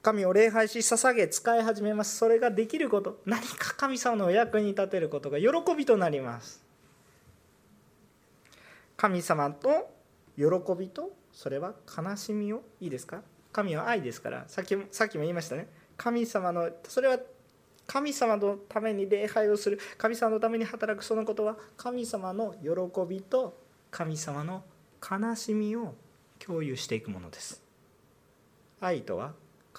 [0.00, 2.18] 神を礼拝し捧げ使い始めます。
[2.18, 3.18] それができること。
[3.26, 6.62] 何か神様のお役に立てることが喜びとなります。
[8.96, 9.90] 神様と
[10.36, 10.44] 喜
[10.78, 12.62] びとそれは悲しみを？
[12.80, 13.22] いいですか？
[13.50, 14.44] 神は愛ですから。
[14.46, 15.66] さっきさっきも言いましたね。
[15.96, 17.18] 神様のそれは
[17.90, 19.80] 神様のために礼拝をする。
[19.98, 22.68] 神様のために働くそのことは神様の喜
[23.04, 23.58] びと
[23.90, 24.62] 神様の
[25.02, 25.96] 悲しみを
[26.38, 27.60] 共有していくものです。
[28.80, 29.32] 愛とは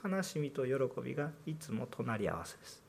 [0.04, 2.84] 悲しみと喜びがいつも隣り合わせです。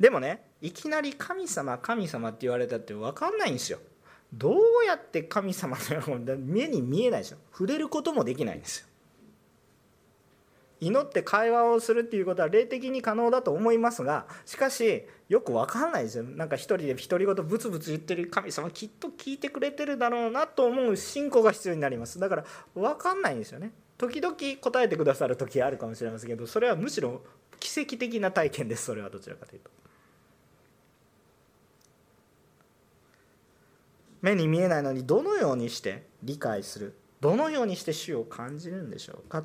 [0.00, 3.78] でもねいきなり神様神様って言われたって分かんないんですよ。
[4.32, 7.38] どうやって神様のように目に見えないですよ。
[7.52, 8.88] 触れることもできないんですよ。
[10.84, 16.24] 祈って会話をするっていうことは霊的に可能だと思いますがしかしよく分かんないですよ。
[16.24, 22.18] なんか一人で独り言ブツブツ言ってる神様きっと聞いてくれてるだろうなと思う信仰が必要になります。
[22.18, 22.44] だから
[22.74, 23.72] 分かんないんですよね。
[23.96, 27.22] 時々答えてくださる時あるかもしれませんけどそれはむしろ
[27.60, 28.84] 奇跡的な体験です。
[28.84, 29.70] それはどちらかというと。
[34.20, 39.44] 目に見えないのにどのようにして理解するどのようにして主を感じるんでしょうか。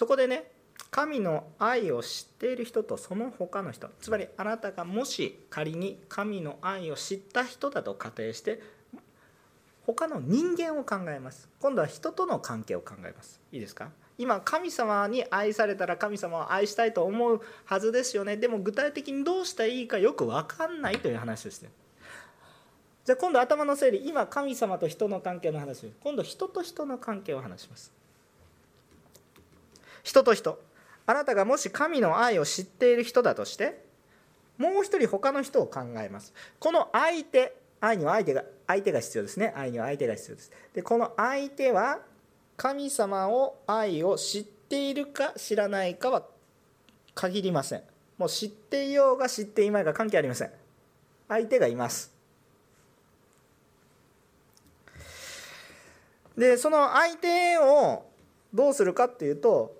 [0.00, 0.50] そこでね
[0.90, 8.62] 神の愛を知っている人とその他の人つまりあなたがもし仮に神の愛を知った人だと仮定して
[9.84, 11.50] 他の人間を考えます。
[11.60, 13.42] 今度は人との関係を考えます。
[13.52, 13.90] いいですか？
[14.16, 18.38] 今神様に愛されたら神様を愛したいと思うはずですよね。
[18.38, 21.68] でも具体的にどうしたらいいかよく分かんないという話をして
[23.04, 24.08] じゃあ今度頭の整理。
[24.08, 25.92] 今神様と人の関係の話。
[26.02, 27.99] 今度人と人の関係を話します。
[30.02, 30.60] 人と人。
[31.06, 33.84] あなたがもし神の愛を知っている人だとして
[34.58, 36.32] もう一人他の人を考えます。
[36.58, 39.52] この相手愛には相手が相手が必要ですね。
[39.56, 40.52] 愛には相手が必要です。
[40.74, 41.98] でこの相手は
[42.56, 46.24] 神様を愛を知っているか知らないかは
[47.14, 47.82] 限りません。
[48.18, 50.50] もう知っていようが知っていまいが関係ありません。
[51.26, 52.12] 相手がいます。
[56.36, 58.04] でその相手を
[58.52, 59.79] どうするかっていうと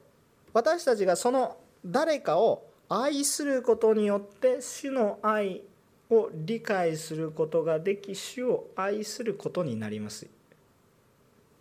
[0.52, 5.62] 私たちがその誰かを愛することによって主の愛
[6.10, 10.26] を理解することができ主を愛することになります。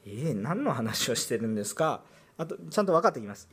[0.05, 2.01] えー、何の話をしてるんですか？
[2.37, 3.47] あとちゃんと分かってきます。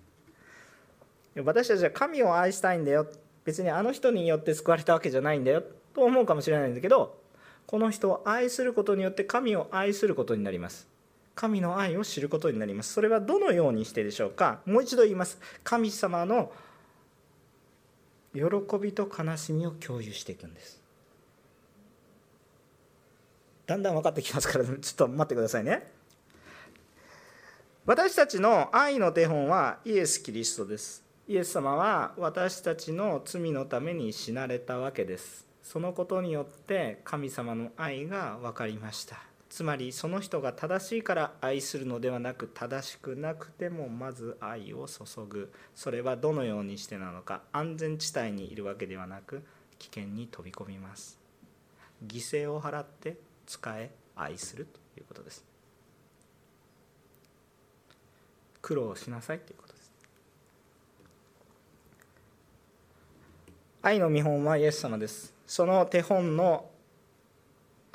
[1.44, 3.06] 私たちは神を愛したいんだよ。
[3.44, 5.62] 別にあの人によって救われたわけじゃないんだよ。
[5.94, 7.18] と思うかもしれないんだけど
[7.66, 10.88] この人を愛することによって神を愛することになります。
[11.36, 12.92] 神の愛を知ることになります。
[12.94, 14.60] それはどのようにしてでしょうか？
[14.66, 15.38] もう一度言います。
[15.62, 16.50] 神様の
[18.34, 18.42] 喜
[18.80, 20.80] びと悲しみを共有していくんです。
[23.66, 25.90] だんだん分かってきますからちょっと待ってくださいね。
[27.84, 31.04] 私たちの愛の手本はイエス・キリストです。
[31.28, 35.46] イエス様は私たちの罪のために死なれたわけです。
[35.62, 39.18] そのことによって神様の愛が分かりました。
[39.48, 45.52] つまりその人が正しいから愛するのではなく正しくなくてもまず愛を注ぐ。
[45.74, 49.42] それはどのようにしてなのか安全地帯にいるわけではなく
[49.78, 51.18] 危険に飛び込みます。
[52.06, 55.44] 犠牲を払って使え愛するということです。
[58.60, 59.92] 苦労しなさいということです。
[63.82, 65.32] 愛の見本はイエス様です。
[65.46, 66.68] その手本の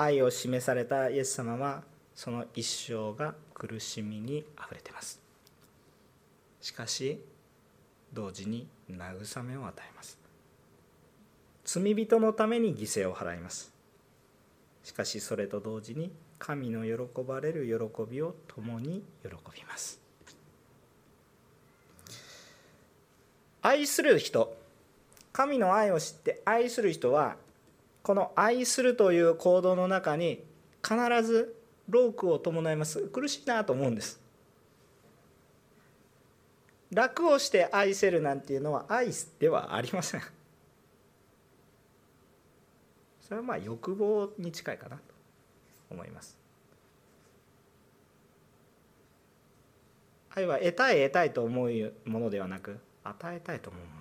[0.01, 1.83] 愛を示されたイエス様は
[2.15, 5.21] その一生が苦しみにあふれています。
[6.59, 7.23] しかし
[8.13, 10.19] 同時に慰めを与えます。
[11.63, 13.71] 罪人のために犠牲を払います。
[14.83, 20.01] しかしそれと同時に神の喜ばれる喜びを共に喜びます。
[23.61, 24.57] 愛する人
[25.31, 27.35] 神の愛を知って愛する人は
[28.03, 30.43] この愛するという行動の中に
[30.83, 31.55] 必ず
[31.87, 33.01] 労苦を伴います。
[33.07, 34.19] 苦しいなと思うんです。
[36.91, 39.07] 楽をして愛せるなんていうのは愛
[39.39, 40.21] ではありません。
[43.21, 45.03] それはまあ欲望に近いかなと
[45.89, 46.37] 思います。
[50.33, 54.00] 愛は得たい得たいと思うものではなく与えたいと思うも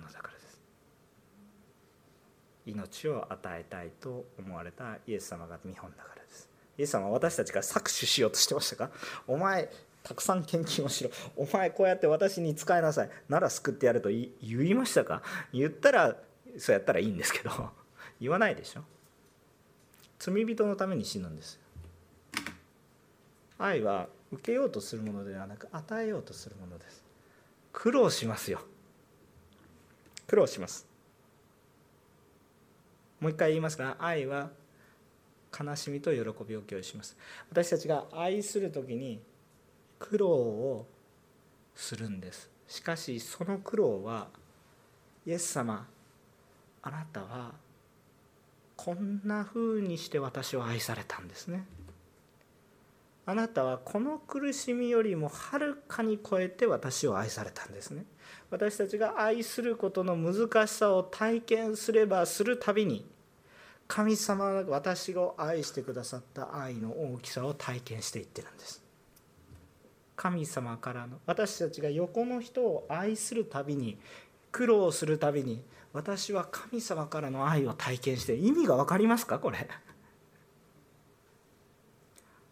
[2.65, 6.49] 命を与えたいと思われたイエス様が見本だからです。
[6.77, 8.91] イエス様は私たちから搾取しようとしてましたか？
[9.27, 9.69] お前
[10.03, 11.09] たくさん献金をしろ。
[11.35, 13.09] お前こうやって私に使いなさい。
[13.29, 15.21] なら救ってやると言いましたか？
[15.53, 16.15] 言ったら
[16.57, 17.51] そうやったらいいんですけど。
[18.19, 18.81] 言わないでしょ？
[20.19, 21.59] 罪人のために死ぬんです
[23.57, 27.03] 愛は受けようとするものではなく与えようとするものです。
[27.73, 28.61] 苦労しますよ。
[30.27, 30.85] 苦労します。
[33.21, 34.49] もう一回言いますが愛は
[35.57, 37.15] 悲しみと喜びを共有します。
[37.49, 39.21] 私たちが愛する時に
[39.99, 40.87] 苦労を
[41.75, 42.49] するんです。
[42.67, 44.27] しかしその苦労は
[45.25, 45.87] イエス様
[46.81, 47.51] あなたは
[48.75, 51.65] こんなふうにして私を愛されたんですね。
[53.27, 58.05] あなたはこの苦しみよりもはるかに超えて私を愛されたんですね。
[58.49, 63.05] 私たちが愛することの難しさを体験すればするたびに
[63.87, 68.81] 神様が私を愛してくださった愛の大きさを体験していってるんです。
[70.15, 73.97] 神様からの私たちが横の人を愛するたびに
[74.51, 75.63] 苦労するたびに
[75.93, 79.39] 私は神様からの愛を体験して意味が分かりますか？
[79.39, 79.67] これ。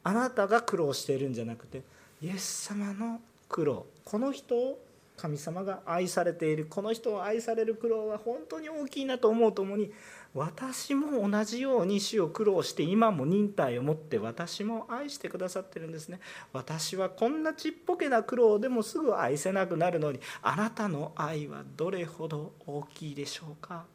[0.03, 1.83] あなたが苦労しているんじゃなくて
[2.21, 4.79] イエス様の苦労この人を
[5.19, 9.91] 神様が愛されているこの人を愛される苦労は本当に大きいなと思うともに
[10.33, 16.19] 私も同じように死を苦労して今も忍耐を持って私も愛してくださってるんですね。
[16.53, 23.85] 私はこんなちっぽけな苦労でもすぐ愛せなくなるのにあなたの愛はどれほど大きいでしょうか？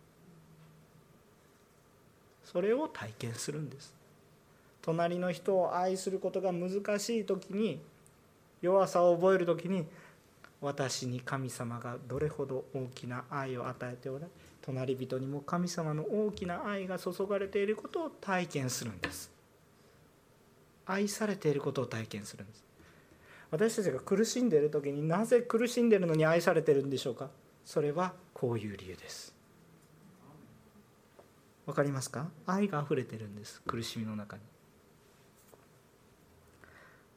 [2.44, 3.94] それを体験するんです。
[4.82, 7.80] 隣の人を愛することが難しい時に
[8.60, 9.86] 弱さを覚える時に
[10.64, 14.26] 私に神様がどれほど大きな愛を与えておら
[14.62, 19.30] 隣人にも神様の大きな愛が注がれていることを体験するんです。
[20.86, 22.64] 愛されていることを体験するんです。
[23.50, 27.28] 私たちが苦しんでいる時になぜ苦しんでいるのに愛されているんでしょうか。
[27.64, 29.34] それはこういう理由です。
[31.66, 32.28] わかりますか？
[32.46, 33.60] 愛が溢れてるんです。
[33.66, 34.42] 苦しみの中に。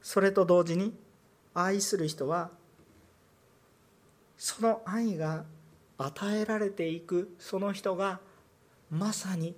[0.02, 0.94] それと同時に
[1.54, 2.52] 愛する人は
[4.38, 5.46] その愛が
[5.98, 8.20] 与えられていくその人が
[8.92, 9.56] まさに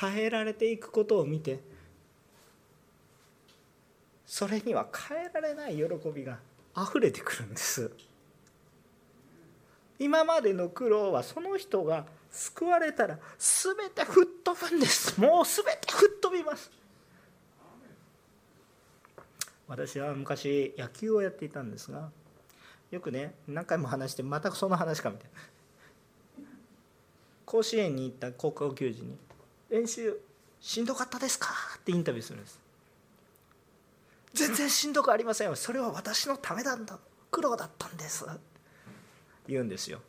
[0.00, 1.60] 変えられていくことを見て
[4.26, 6.38] それには変えられない喜びが
[6.74, 7.90] 溢れてくるんです。
[9.98, 15.20] 今までの苦労はその人が救われたら全て吹っ飛ぶんです。
[15.20, 16.70] もう全て吹っ飛びます。
[19.68, 22.10] 私は昔野球をやっていたんですが
[22.92, 25.40] よくね何回も話してまたその話かみたいな。
[27.46, 29.18] 甲子園に行った高校球児に
[29.70, 30.20] 「練習
[30.60, 32.60] しんどかったですか?」ってインタビューするんです
[34.34, 35.56] 全然しんどくありませんよ。
[35.56, 36.98] それは私のためなんだ。
[37.30, 38.26] 苦労だったんです。
[39.46, 40.00] 言うんですよ。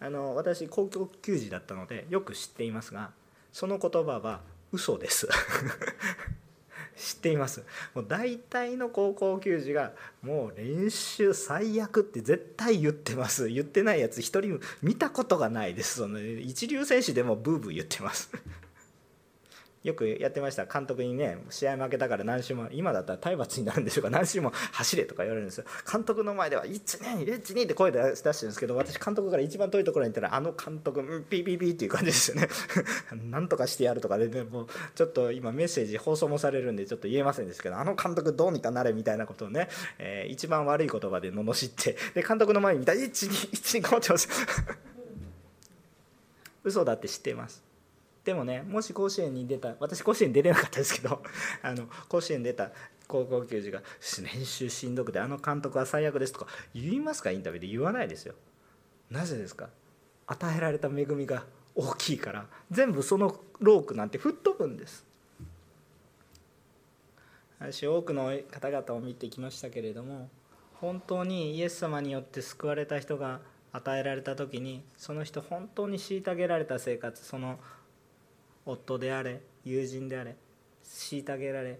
[0.00, 3.12] あの私高校球児だったのでよく知っていますが
[3.52, 4.42] その言葉は
[4.72, 5.28] 嘘です。
[6.96, 7.62] 知っています。
[7.94, 9.92] もう大体の高校球児が
[10.22, 13.48] もう練習最悪って絶対言ってます。
[13.48, 15.98] 言ってないやつ一人見たことがないです。
[15.98, 18.30] その一流選手でもブーブー言ってます。
[19.86, 20.66] よくやってました。
[20.66, 24.10] 監督にね試合負けたから何周も今だったら体罰になるんでしょうか。
[24.10, 25.64] 何周も走れとか言われるんですよ。
[25.90, 32.48] 監督の前では「12、12」って声出してるんですけど私監督から一番遠いところに行ったらあの監督ピーピーピーっていう感じですよね。
[33.30, 34.66] なんとかしてやるとかで、ね、もう
[34.96, 39.68] ちょっと今メッセージ放送もされるんでちょっと言えませんですけどあの監督どうにかなれみたいなことをね、
[39.98, 44.28] えー、一番悪い言葉で罵ってで監督の前に見たら12、12こうってます。
[46.64, 47.65] 嘘だって知ってます。
[48.26, 51.22] でもねもし甲子園に出た私甲子園出れなかったですけど
[51.62, 52.72] あの甲子園出た
[53.06, 53.82] 高校球児が
[54.20, 57.68] 練習しんどくてあの監督は最悪ですとか言いますかインタビューで。
[57.68, 58.34] 言わないですよ。
[59.10, 59.70] なぜですか？
[60.26, 61.44] 与えられた恵みが
[61.76, 62.48] 大きいから。
[62.72, 65.06] 全部そのロークなんて吹っ飛ぶんです。
[67.60, 70.28] 私多くの方々を見てきましたけれども
[70.74, 73.40] 本当にイエス様によって救われた人が
[73.72, 77.58] 与えられた時にその人本当に虐げられた生活その
[78.66, 80.36] 夫であれ友人であれ
[80.84, 81.78] 虐げられ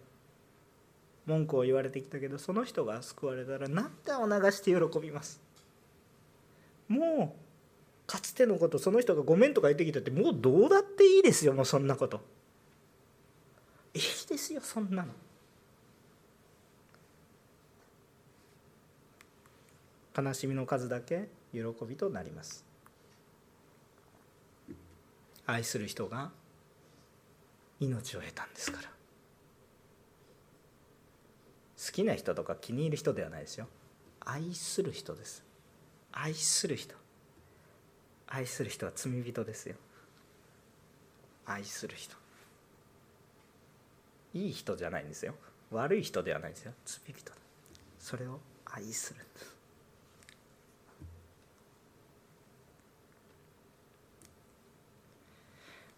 [1.27, 5.41] 文句を言われてきたけどその人が救われたら涙を流して喜びます？
[6.89, 7.39] もう
[8.07, 12.21] かつてのことその人がごめんとか言ってきたってもうどうだっていいですよもうそんなこと。
[13.93, 15.09] いいですよそんなの。
[20.17, 22.65] 悲しみの数だけ喜びとなります。
[25.45, 26.31] 愛する人が
[27.81, 28.89] 命を得たんですから。
[31.87, 33.69] 好きな人とか気に入る人ではないですよ。
[34.21, 35.45] 愛する人です。
[36.13, 36.95] 愛する人。
[38.27, 39.77] 愛する人は罪人ですよ。
[41.45, 42.17] 愛する人。
[44.35, 45.35] いい人じゃないんですよ。
[45.71, 46.73] 悪い人ではないですよ。
[46.85, 47.33] 罪人。
[47.99, 49.21] それを愛する。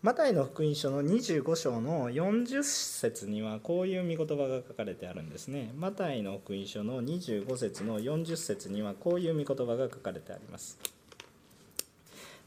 [0.01, 5.73] マタイの福音書の25章の40節にはこういう御言葉が書かれてあるんですね。
[5.77, 10.79] マタイの福音書の25節の40節にはこういう御言葉が書かれてあります。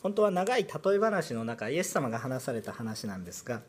[0.02, 3.60] 本当は長い例え話の中イエス様が話された話なんですが、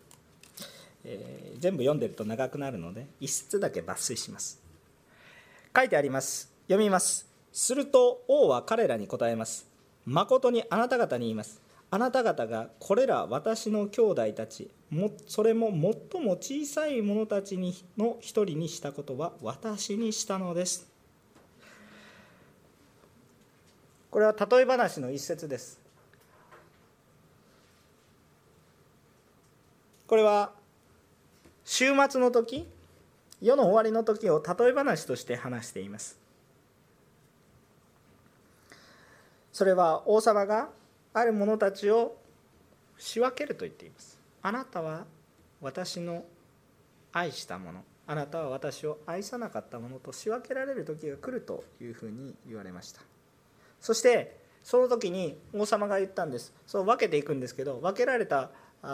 [1.04, 4.60] えー、全部読んでると長くなるので一節だけ抜粋します。
[5.76, 6.52] 書いてあります。
[6.68, 7.26] 読みます。
[7.52, 9.66] すると王は彼らに答えます。
[10.06, 11.60] 誠にあなた方に言います。
[11.94, 20.88] あなた方がこれら私の兄弟たちもそれも最も小さい者たちにの一人にしたことは私にしたのです。
[24.10, 25.78] これは例え話の一節です。
[30.06, 30.52] これは
[31.62, 32.66] 週末の時
[33.42, 36.18] 世の終わりの時を例え話として話しています。
[39.52, 40.70] それは王様が
[41.14, 42.16] ある者たちを
[42.96, 44.20] 仕分けると言っています。
[44.42, 45.04] あなたは
[45.60, 46.24] 私の
[47.12, 47.84] 愛したもの。
[48.06, 53.00] あなたは私を愛さなかったものと仕分けられる時が来るというふうに言われました。
[53.80, 56.52] そしてその時に王様が言ったんです。
[56.66, 58.50] そう分けていくんですけど分けられた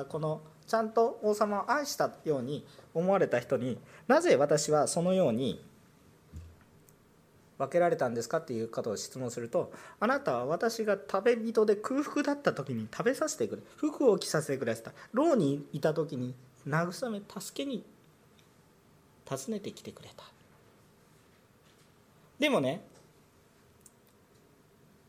[0.08, 5.64] このちゃんと王様を愛したように思われた人になぜ私はそのように
[7.58, 16.34] 分けられたんですかっていう方を質問するとあなたは私が食べ人で空腹だった時に食べさせてくれ服を着させてくれた牢にいた時に
[16.66, 17.84] 慰め助けに
[19.28, 20.24] 訪ねてきてくれた
[22.38, 22.82] でもね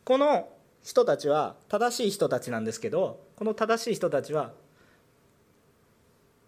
[0.04, 0.50] この
[0.84, 4.52] 人たちは正しい人たちなんですけどこの正しい人たちは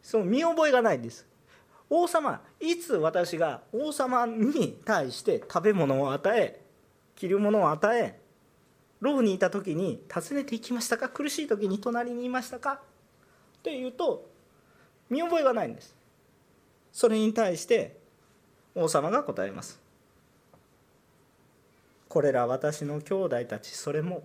[0.02, 1.28] その見覚えがないんです。
[1.94, 6.62] 王様いつ私が王様に対して食べ物を与え
[7.18, 8.18] 着るものを与え
[9.02, 11.10] 牢にいた時に訪ねていきましたか？
[11.10, 12.76] 苦しい時に隣にいましたか？
[12.76, 12.78] っ
[13.62, 14.26] ていうと
[15.10, 15.94] 見覚えがないんです。
[16.94, 17.98] それに対して
[18.74, 19.78] 王様が答えます。
[22.08, 24.24] これら私の兄弟たちそれも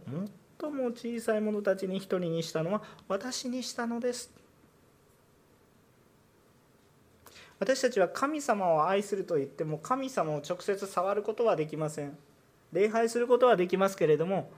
[0.61, 4.31] 最も小さい者たちに一人にしたのは私にしたのです。
[7.59, 12.17] 私たちは神様を愛すると言っても神様を直接触ることはできません。
[12.73, 14.51] 礼拝することはできますけれども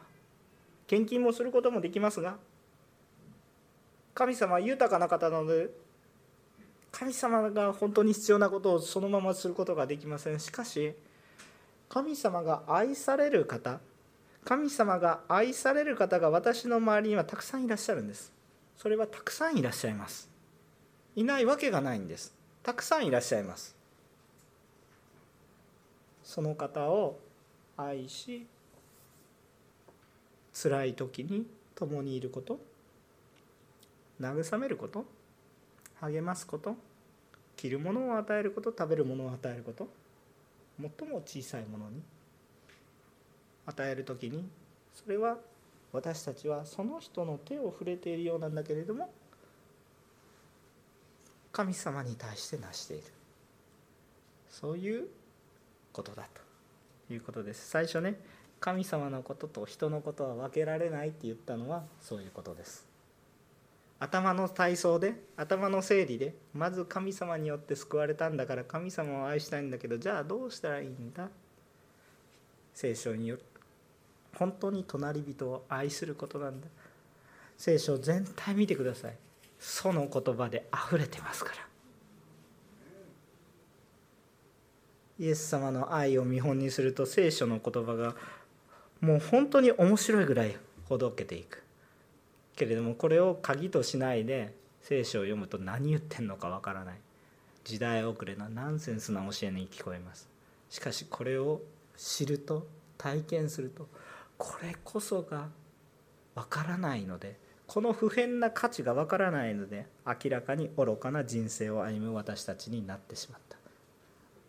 [0.86, 2.36] 献金もすることもできますが
[4.14, 5.68] 神様は豊かな方なので
[6.90, 10.40] 神様が本当に必要なことをそのまますることができません。
[10.40, 10.94] しかし
[11.88, 13.80] 神様が愛される方
[14.44, 18.32] 神様が愛される方が私の周りにはたくさんいらっしゃるんです。
[18.76, 20.30] それはたくさんいらっしゃいます。
[21.16, 22.38] いないわけがないんです。
[22.62, 23.76] たくさんいらっしゃいます。
[26.28, 27.18] その方を
[27.76, 28.46] 愛し
[30.52, 32.61] 辛い時に共にいること
[34.20, 35.06] 慰めること
[36.00, 36.76] 励ますこと
[37.56, 39.88] 着るものを与えること食べるものを与えること
[40.78, 42.02] 最も小さいものに
[43.66, 44.46] 与える時に
[44.94, 45.38] それは
[45.92, 49.11] 私たちはその人の手を触れているようなんだけれども
[51.53, 53.03] 神様に対して成している。
[54.51, 55.07] そういう
[55.92, 56.28] ことだ
[57.09, 57.68] ということです。
[57.68, 58.20] 最初ね
[58.61, 62.86] 神様のことと人のことは分けられないって言ったのはそういうことです。
[64.01, 71.28] 頭の体操で頭の整理でまず神様によって救われたんだから神様を愛したいんだけどじゃあどうしたらいいんだ？
[72.74, 73.42] 聖書による。
[74.36, 76.68] 本当に隣人を愛することなんだ。
[77.57, 79.16] 聖書全体見てください。
[79.59, 81.68] その言葉で溢れてますから。
[85.18, 88.14] イエス様の愛を見本にすると聖書の言葉が
[89.00, 90.56] もう本当に面白いぐらい
[90.88, 91.62] ほどけていく。
[92.54, 96.96] けれどもこれを鍵としないで聖書を読むと何言ってんのかわからない。
[97.64, 100.28] 時代遅れなナンセンスな教えに聞こえます。
[100.70, 101.61] しかしこれを
[101.96, 103.88] 知ると体験すると
[104.36, 105.48] これこそが
[106.34, 107.36] わからないので
[107.68, 113.58] この普遍な価値がわからないので明らかに愚かな人生を歩む私たちになってしまった。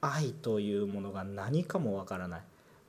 [0.02, 2.42] 愛というものが何かもわからない。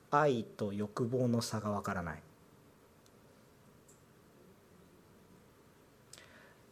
[0.09, 2.19] 愛と欲望の差がわからない。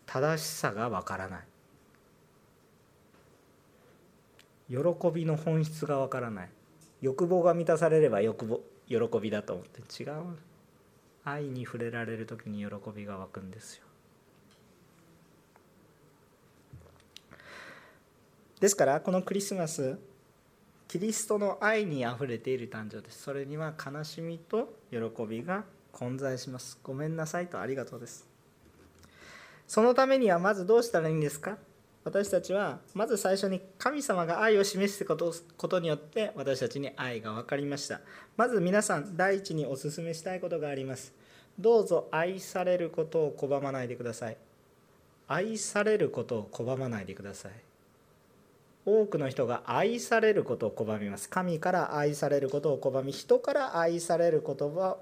[0.05, 1.43] 正しさがわからない。
[4.70, 4.78] 喜
[5.14, 6.49] びの本質がわからない。
[7.01, 9.82] 欲望が満たされれば欲望喜びだと思って。
[10.01, 10.49] 違う。
[11.24, 13.84] 愛に触れられる時に喜びが湧くんですよ。
[18.59, 19.97] ですからこのクリスマス
[20.88, 23.22] キリストの愛にあふれている誕生です。
[23.22, 24.97] それには悲しみと喜
[25.28, 26.80] びが混在します。
[26.84, 28.28] ごめんなさいとありがとうです。
[29.67, 31.57] そのためにはまずどうしたらいいんですか？
[32.10, 38.01] 私たちはまず最初に神様が愛を示すことによって私たちに愛が分かりました。
[38.36, 41.14] まず皆さん第一にお勧めしたいことがあります。
[41.60, 44.38] どうぞ愛されることを拒まないでください。
[45.28, 47.51] 愛されることを拒まないでください。
[48.88, 51.30] 多くの人が愛されることを拒みます。
[51.30, 54.97] 神から愛されることを拒み人から愛される言葉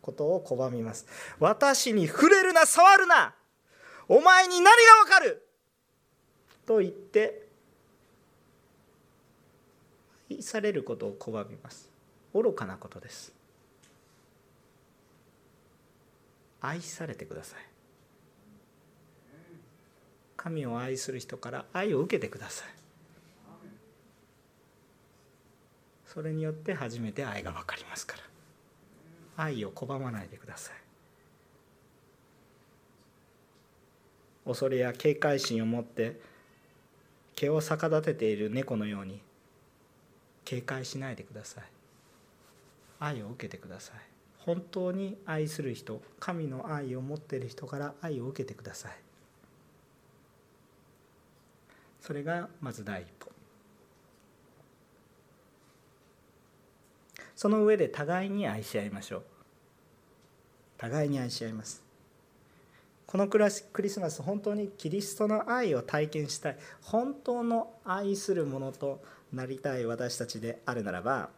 [0.00, 1.08] ことを拒みます。
[1.40, 3.34] 私に触れるな触るな。
[4.06, 5.44] お前に何がわかる？
[6.66, 7.46] と言って
[10.30, 11.90] 愛されることを拒みます。
[12.34, 13.32] 愚かなことです。
[16.60, 17.60] 愛されてください。
[20.36, 22.68] 神を愛する人から愛を受けてください。
[26.06, 29.44] それによって初めて愛が分かりますから。
[29.44, 30.76] 愛を拒まないでください。
[34.44, 36.20] 恐れや警戒心を持って
[37.36, 39.20] 毛を逆立てている猫のように
[40.44, 41.64] 警戒しないでください。
[42.98, 43.96] 愛を受けてください。
[44.38, 48.92] 本当に愛する人神の愛を持っている人から愛を受けてください。
[52.00, 53.30] それがまず第一歩。
[57.36, 59.22] その上で互いに愛し合いましょう。
[60.78, 61.82] 互いに愛し合います。
[63.12, 63.38] このク
[63.82, 69.04] リスマス本当にキリストの愛を体験したい本当の愛するものと
[69.34, 71.28] なりたい私たちであるならば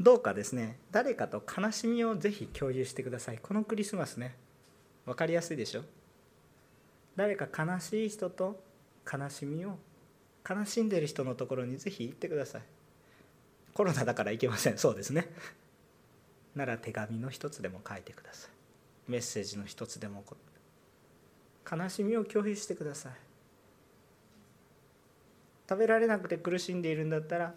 [0.00, 3.38] どうかですね誰かと悲しみをぜひ共有してください。
[3.40, 4.34] このクリスマスね
[5.04, 5.82] 分かりやすいでしょ？
[7.14, 8.60] 誰か悲しい人と
[9.10, 9.78] 悲しみを
[10.50, 12.62] 悲しんでいる人のところにぜひ行ってください。
[13.72, 14.78] コロナだから行けません。
[14.78, 15.28] そうですね。
[16.56, 18.55] なら手紙の一つでも書いてください。
[19.08, 20.24] メッセージの一つでも
[21.70, 23.12] 悲しみを共有してください。
[25.68, 27.54] 食べられなくて苦しんでいるんだったら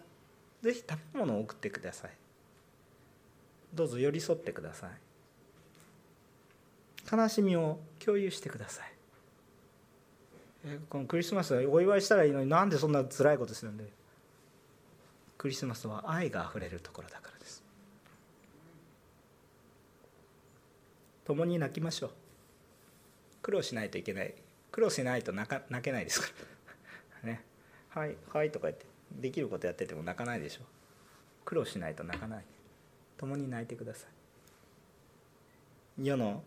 [0.62, 2.10] ぜひ食べ物を送ってください。
[3.72, 4.90] どうぞ寄り添ってください。
[7.16, 8.92] 悲しみを共有してください。
[10.88, 13.98] このクリスマスお祝いしたらいいのになんでそんな辛いことするんで。
[15.38, 17.62] クリスマスは愛があふれるところだからです
[21.30, 22.10] 共に泣きましょう。
[23.40, 24.34] 苦労しないといけない。
[24.72, 26.26] 苦労しないと泣か泣けないですか
[27.22, 27.30] ら。
[27.30, 27.44] ね。
[27.90, 30.62] はいはいとか言ってできることやってても泣かないでしょ
[31.44, 32.44] 苦労しないと泣かない。
[33.16, 34.08] 共に泣いてくださ
[35.98, 36.04] い。
[36.04, 36.42] 世の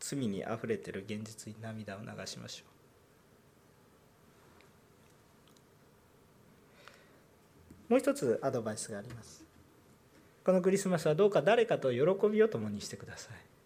[0.00, 2.64] 罪にあふれてる現実に涙を流しましょ
[7.88, 7.92] う。
[7.92, 9.44] もう一つアドバイスがあります。
[10.44, 13.57] このクリスマスはどうか誰かと喜びを共にしてください。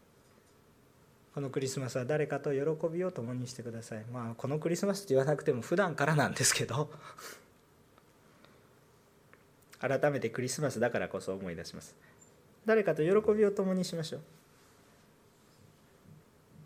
[1.35, 2.59] このクリスマスは誰かと喜
[2.93, 4.05] びを共にしてください。
[4.12, 6.91] まあこのクリスマスって言わなくても普段からなんですけど。
[9.80, 11.97] 改めてクリスマスだからこそ思い出します。
[12.66, 14.20] 誰かと喜びを共にしましょう。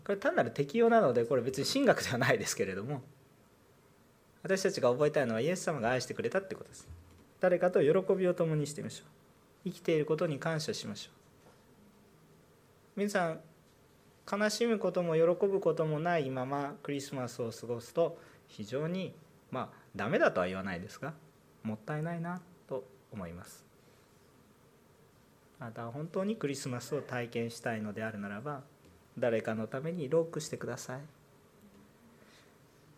[0.05, 3.01] これ単なる適用なのでこれ別に神学ではないですけれども。
[4.43, 6.87] 私たちが覚えたいのはイエス様が愛してくれたってことです。
[7.39, 9.03] 誰かと喜びを共にしてみましょ
[9.65, 9.69] う。
[9.69, 11.11] 生きていることに感謝しましょ
[12.95, 12.99] う。
[12.99, 13.39] 皆さん
[14.29, 19.15] 悲しむことも喜ぶこともないままクリスマスを過ごすと非常に
[19.51, 21.13] まあダメだとは言わないですが
[21.63, 23.65] もったいないなと思います。
[25.59, 28.61] あなたは本当にクリスマスを体験したいのであるならば
[29.17, 30.99] 誰かのためにロックしてください。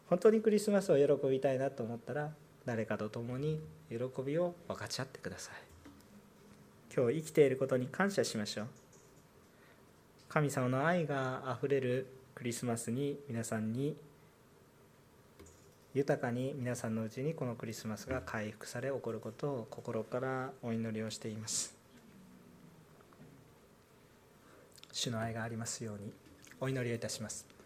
[0.10, 2.32] 本当にクリスマスを喜びたいなと思ったら
[2.66, 5.56] 誰かと共に喜びを分かち合ってください。
[6.94, 8.89] 今日生きていることに感謝しましょう。
[10.30, 12.06] 神様の愛があふれる
[12.36, 13.98] クリスマスに皆さんに
[15.96, 21.76] 豊かに皆さんのうちにこのクリスマスが回復され起こることを心からお祈りをしています。
[24.92, 26.14] 主の愛がありますように
[26.62, 27.59] お祈りをいたします。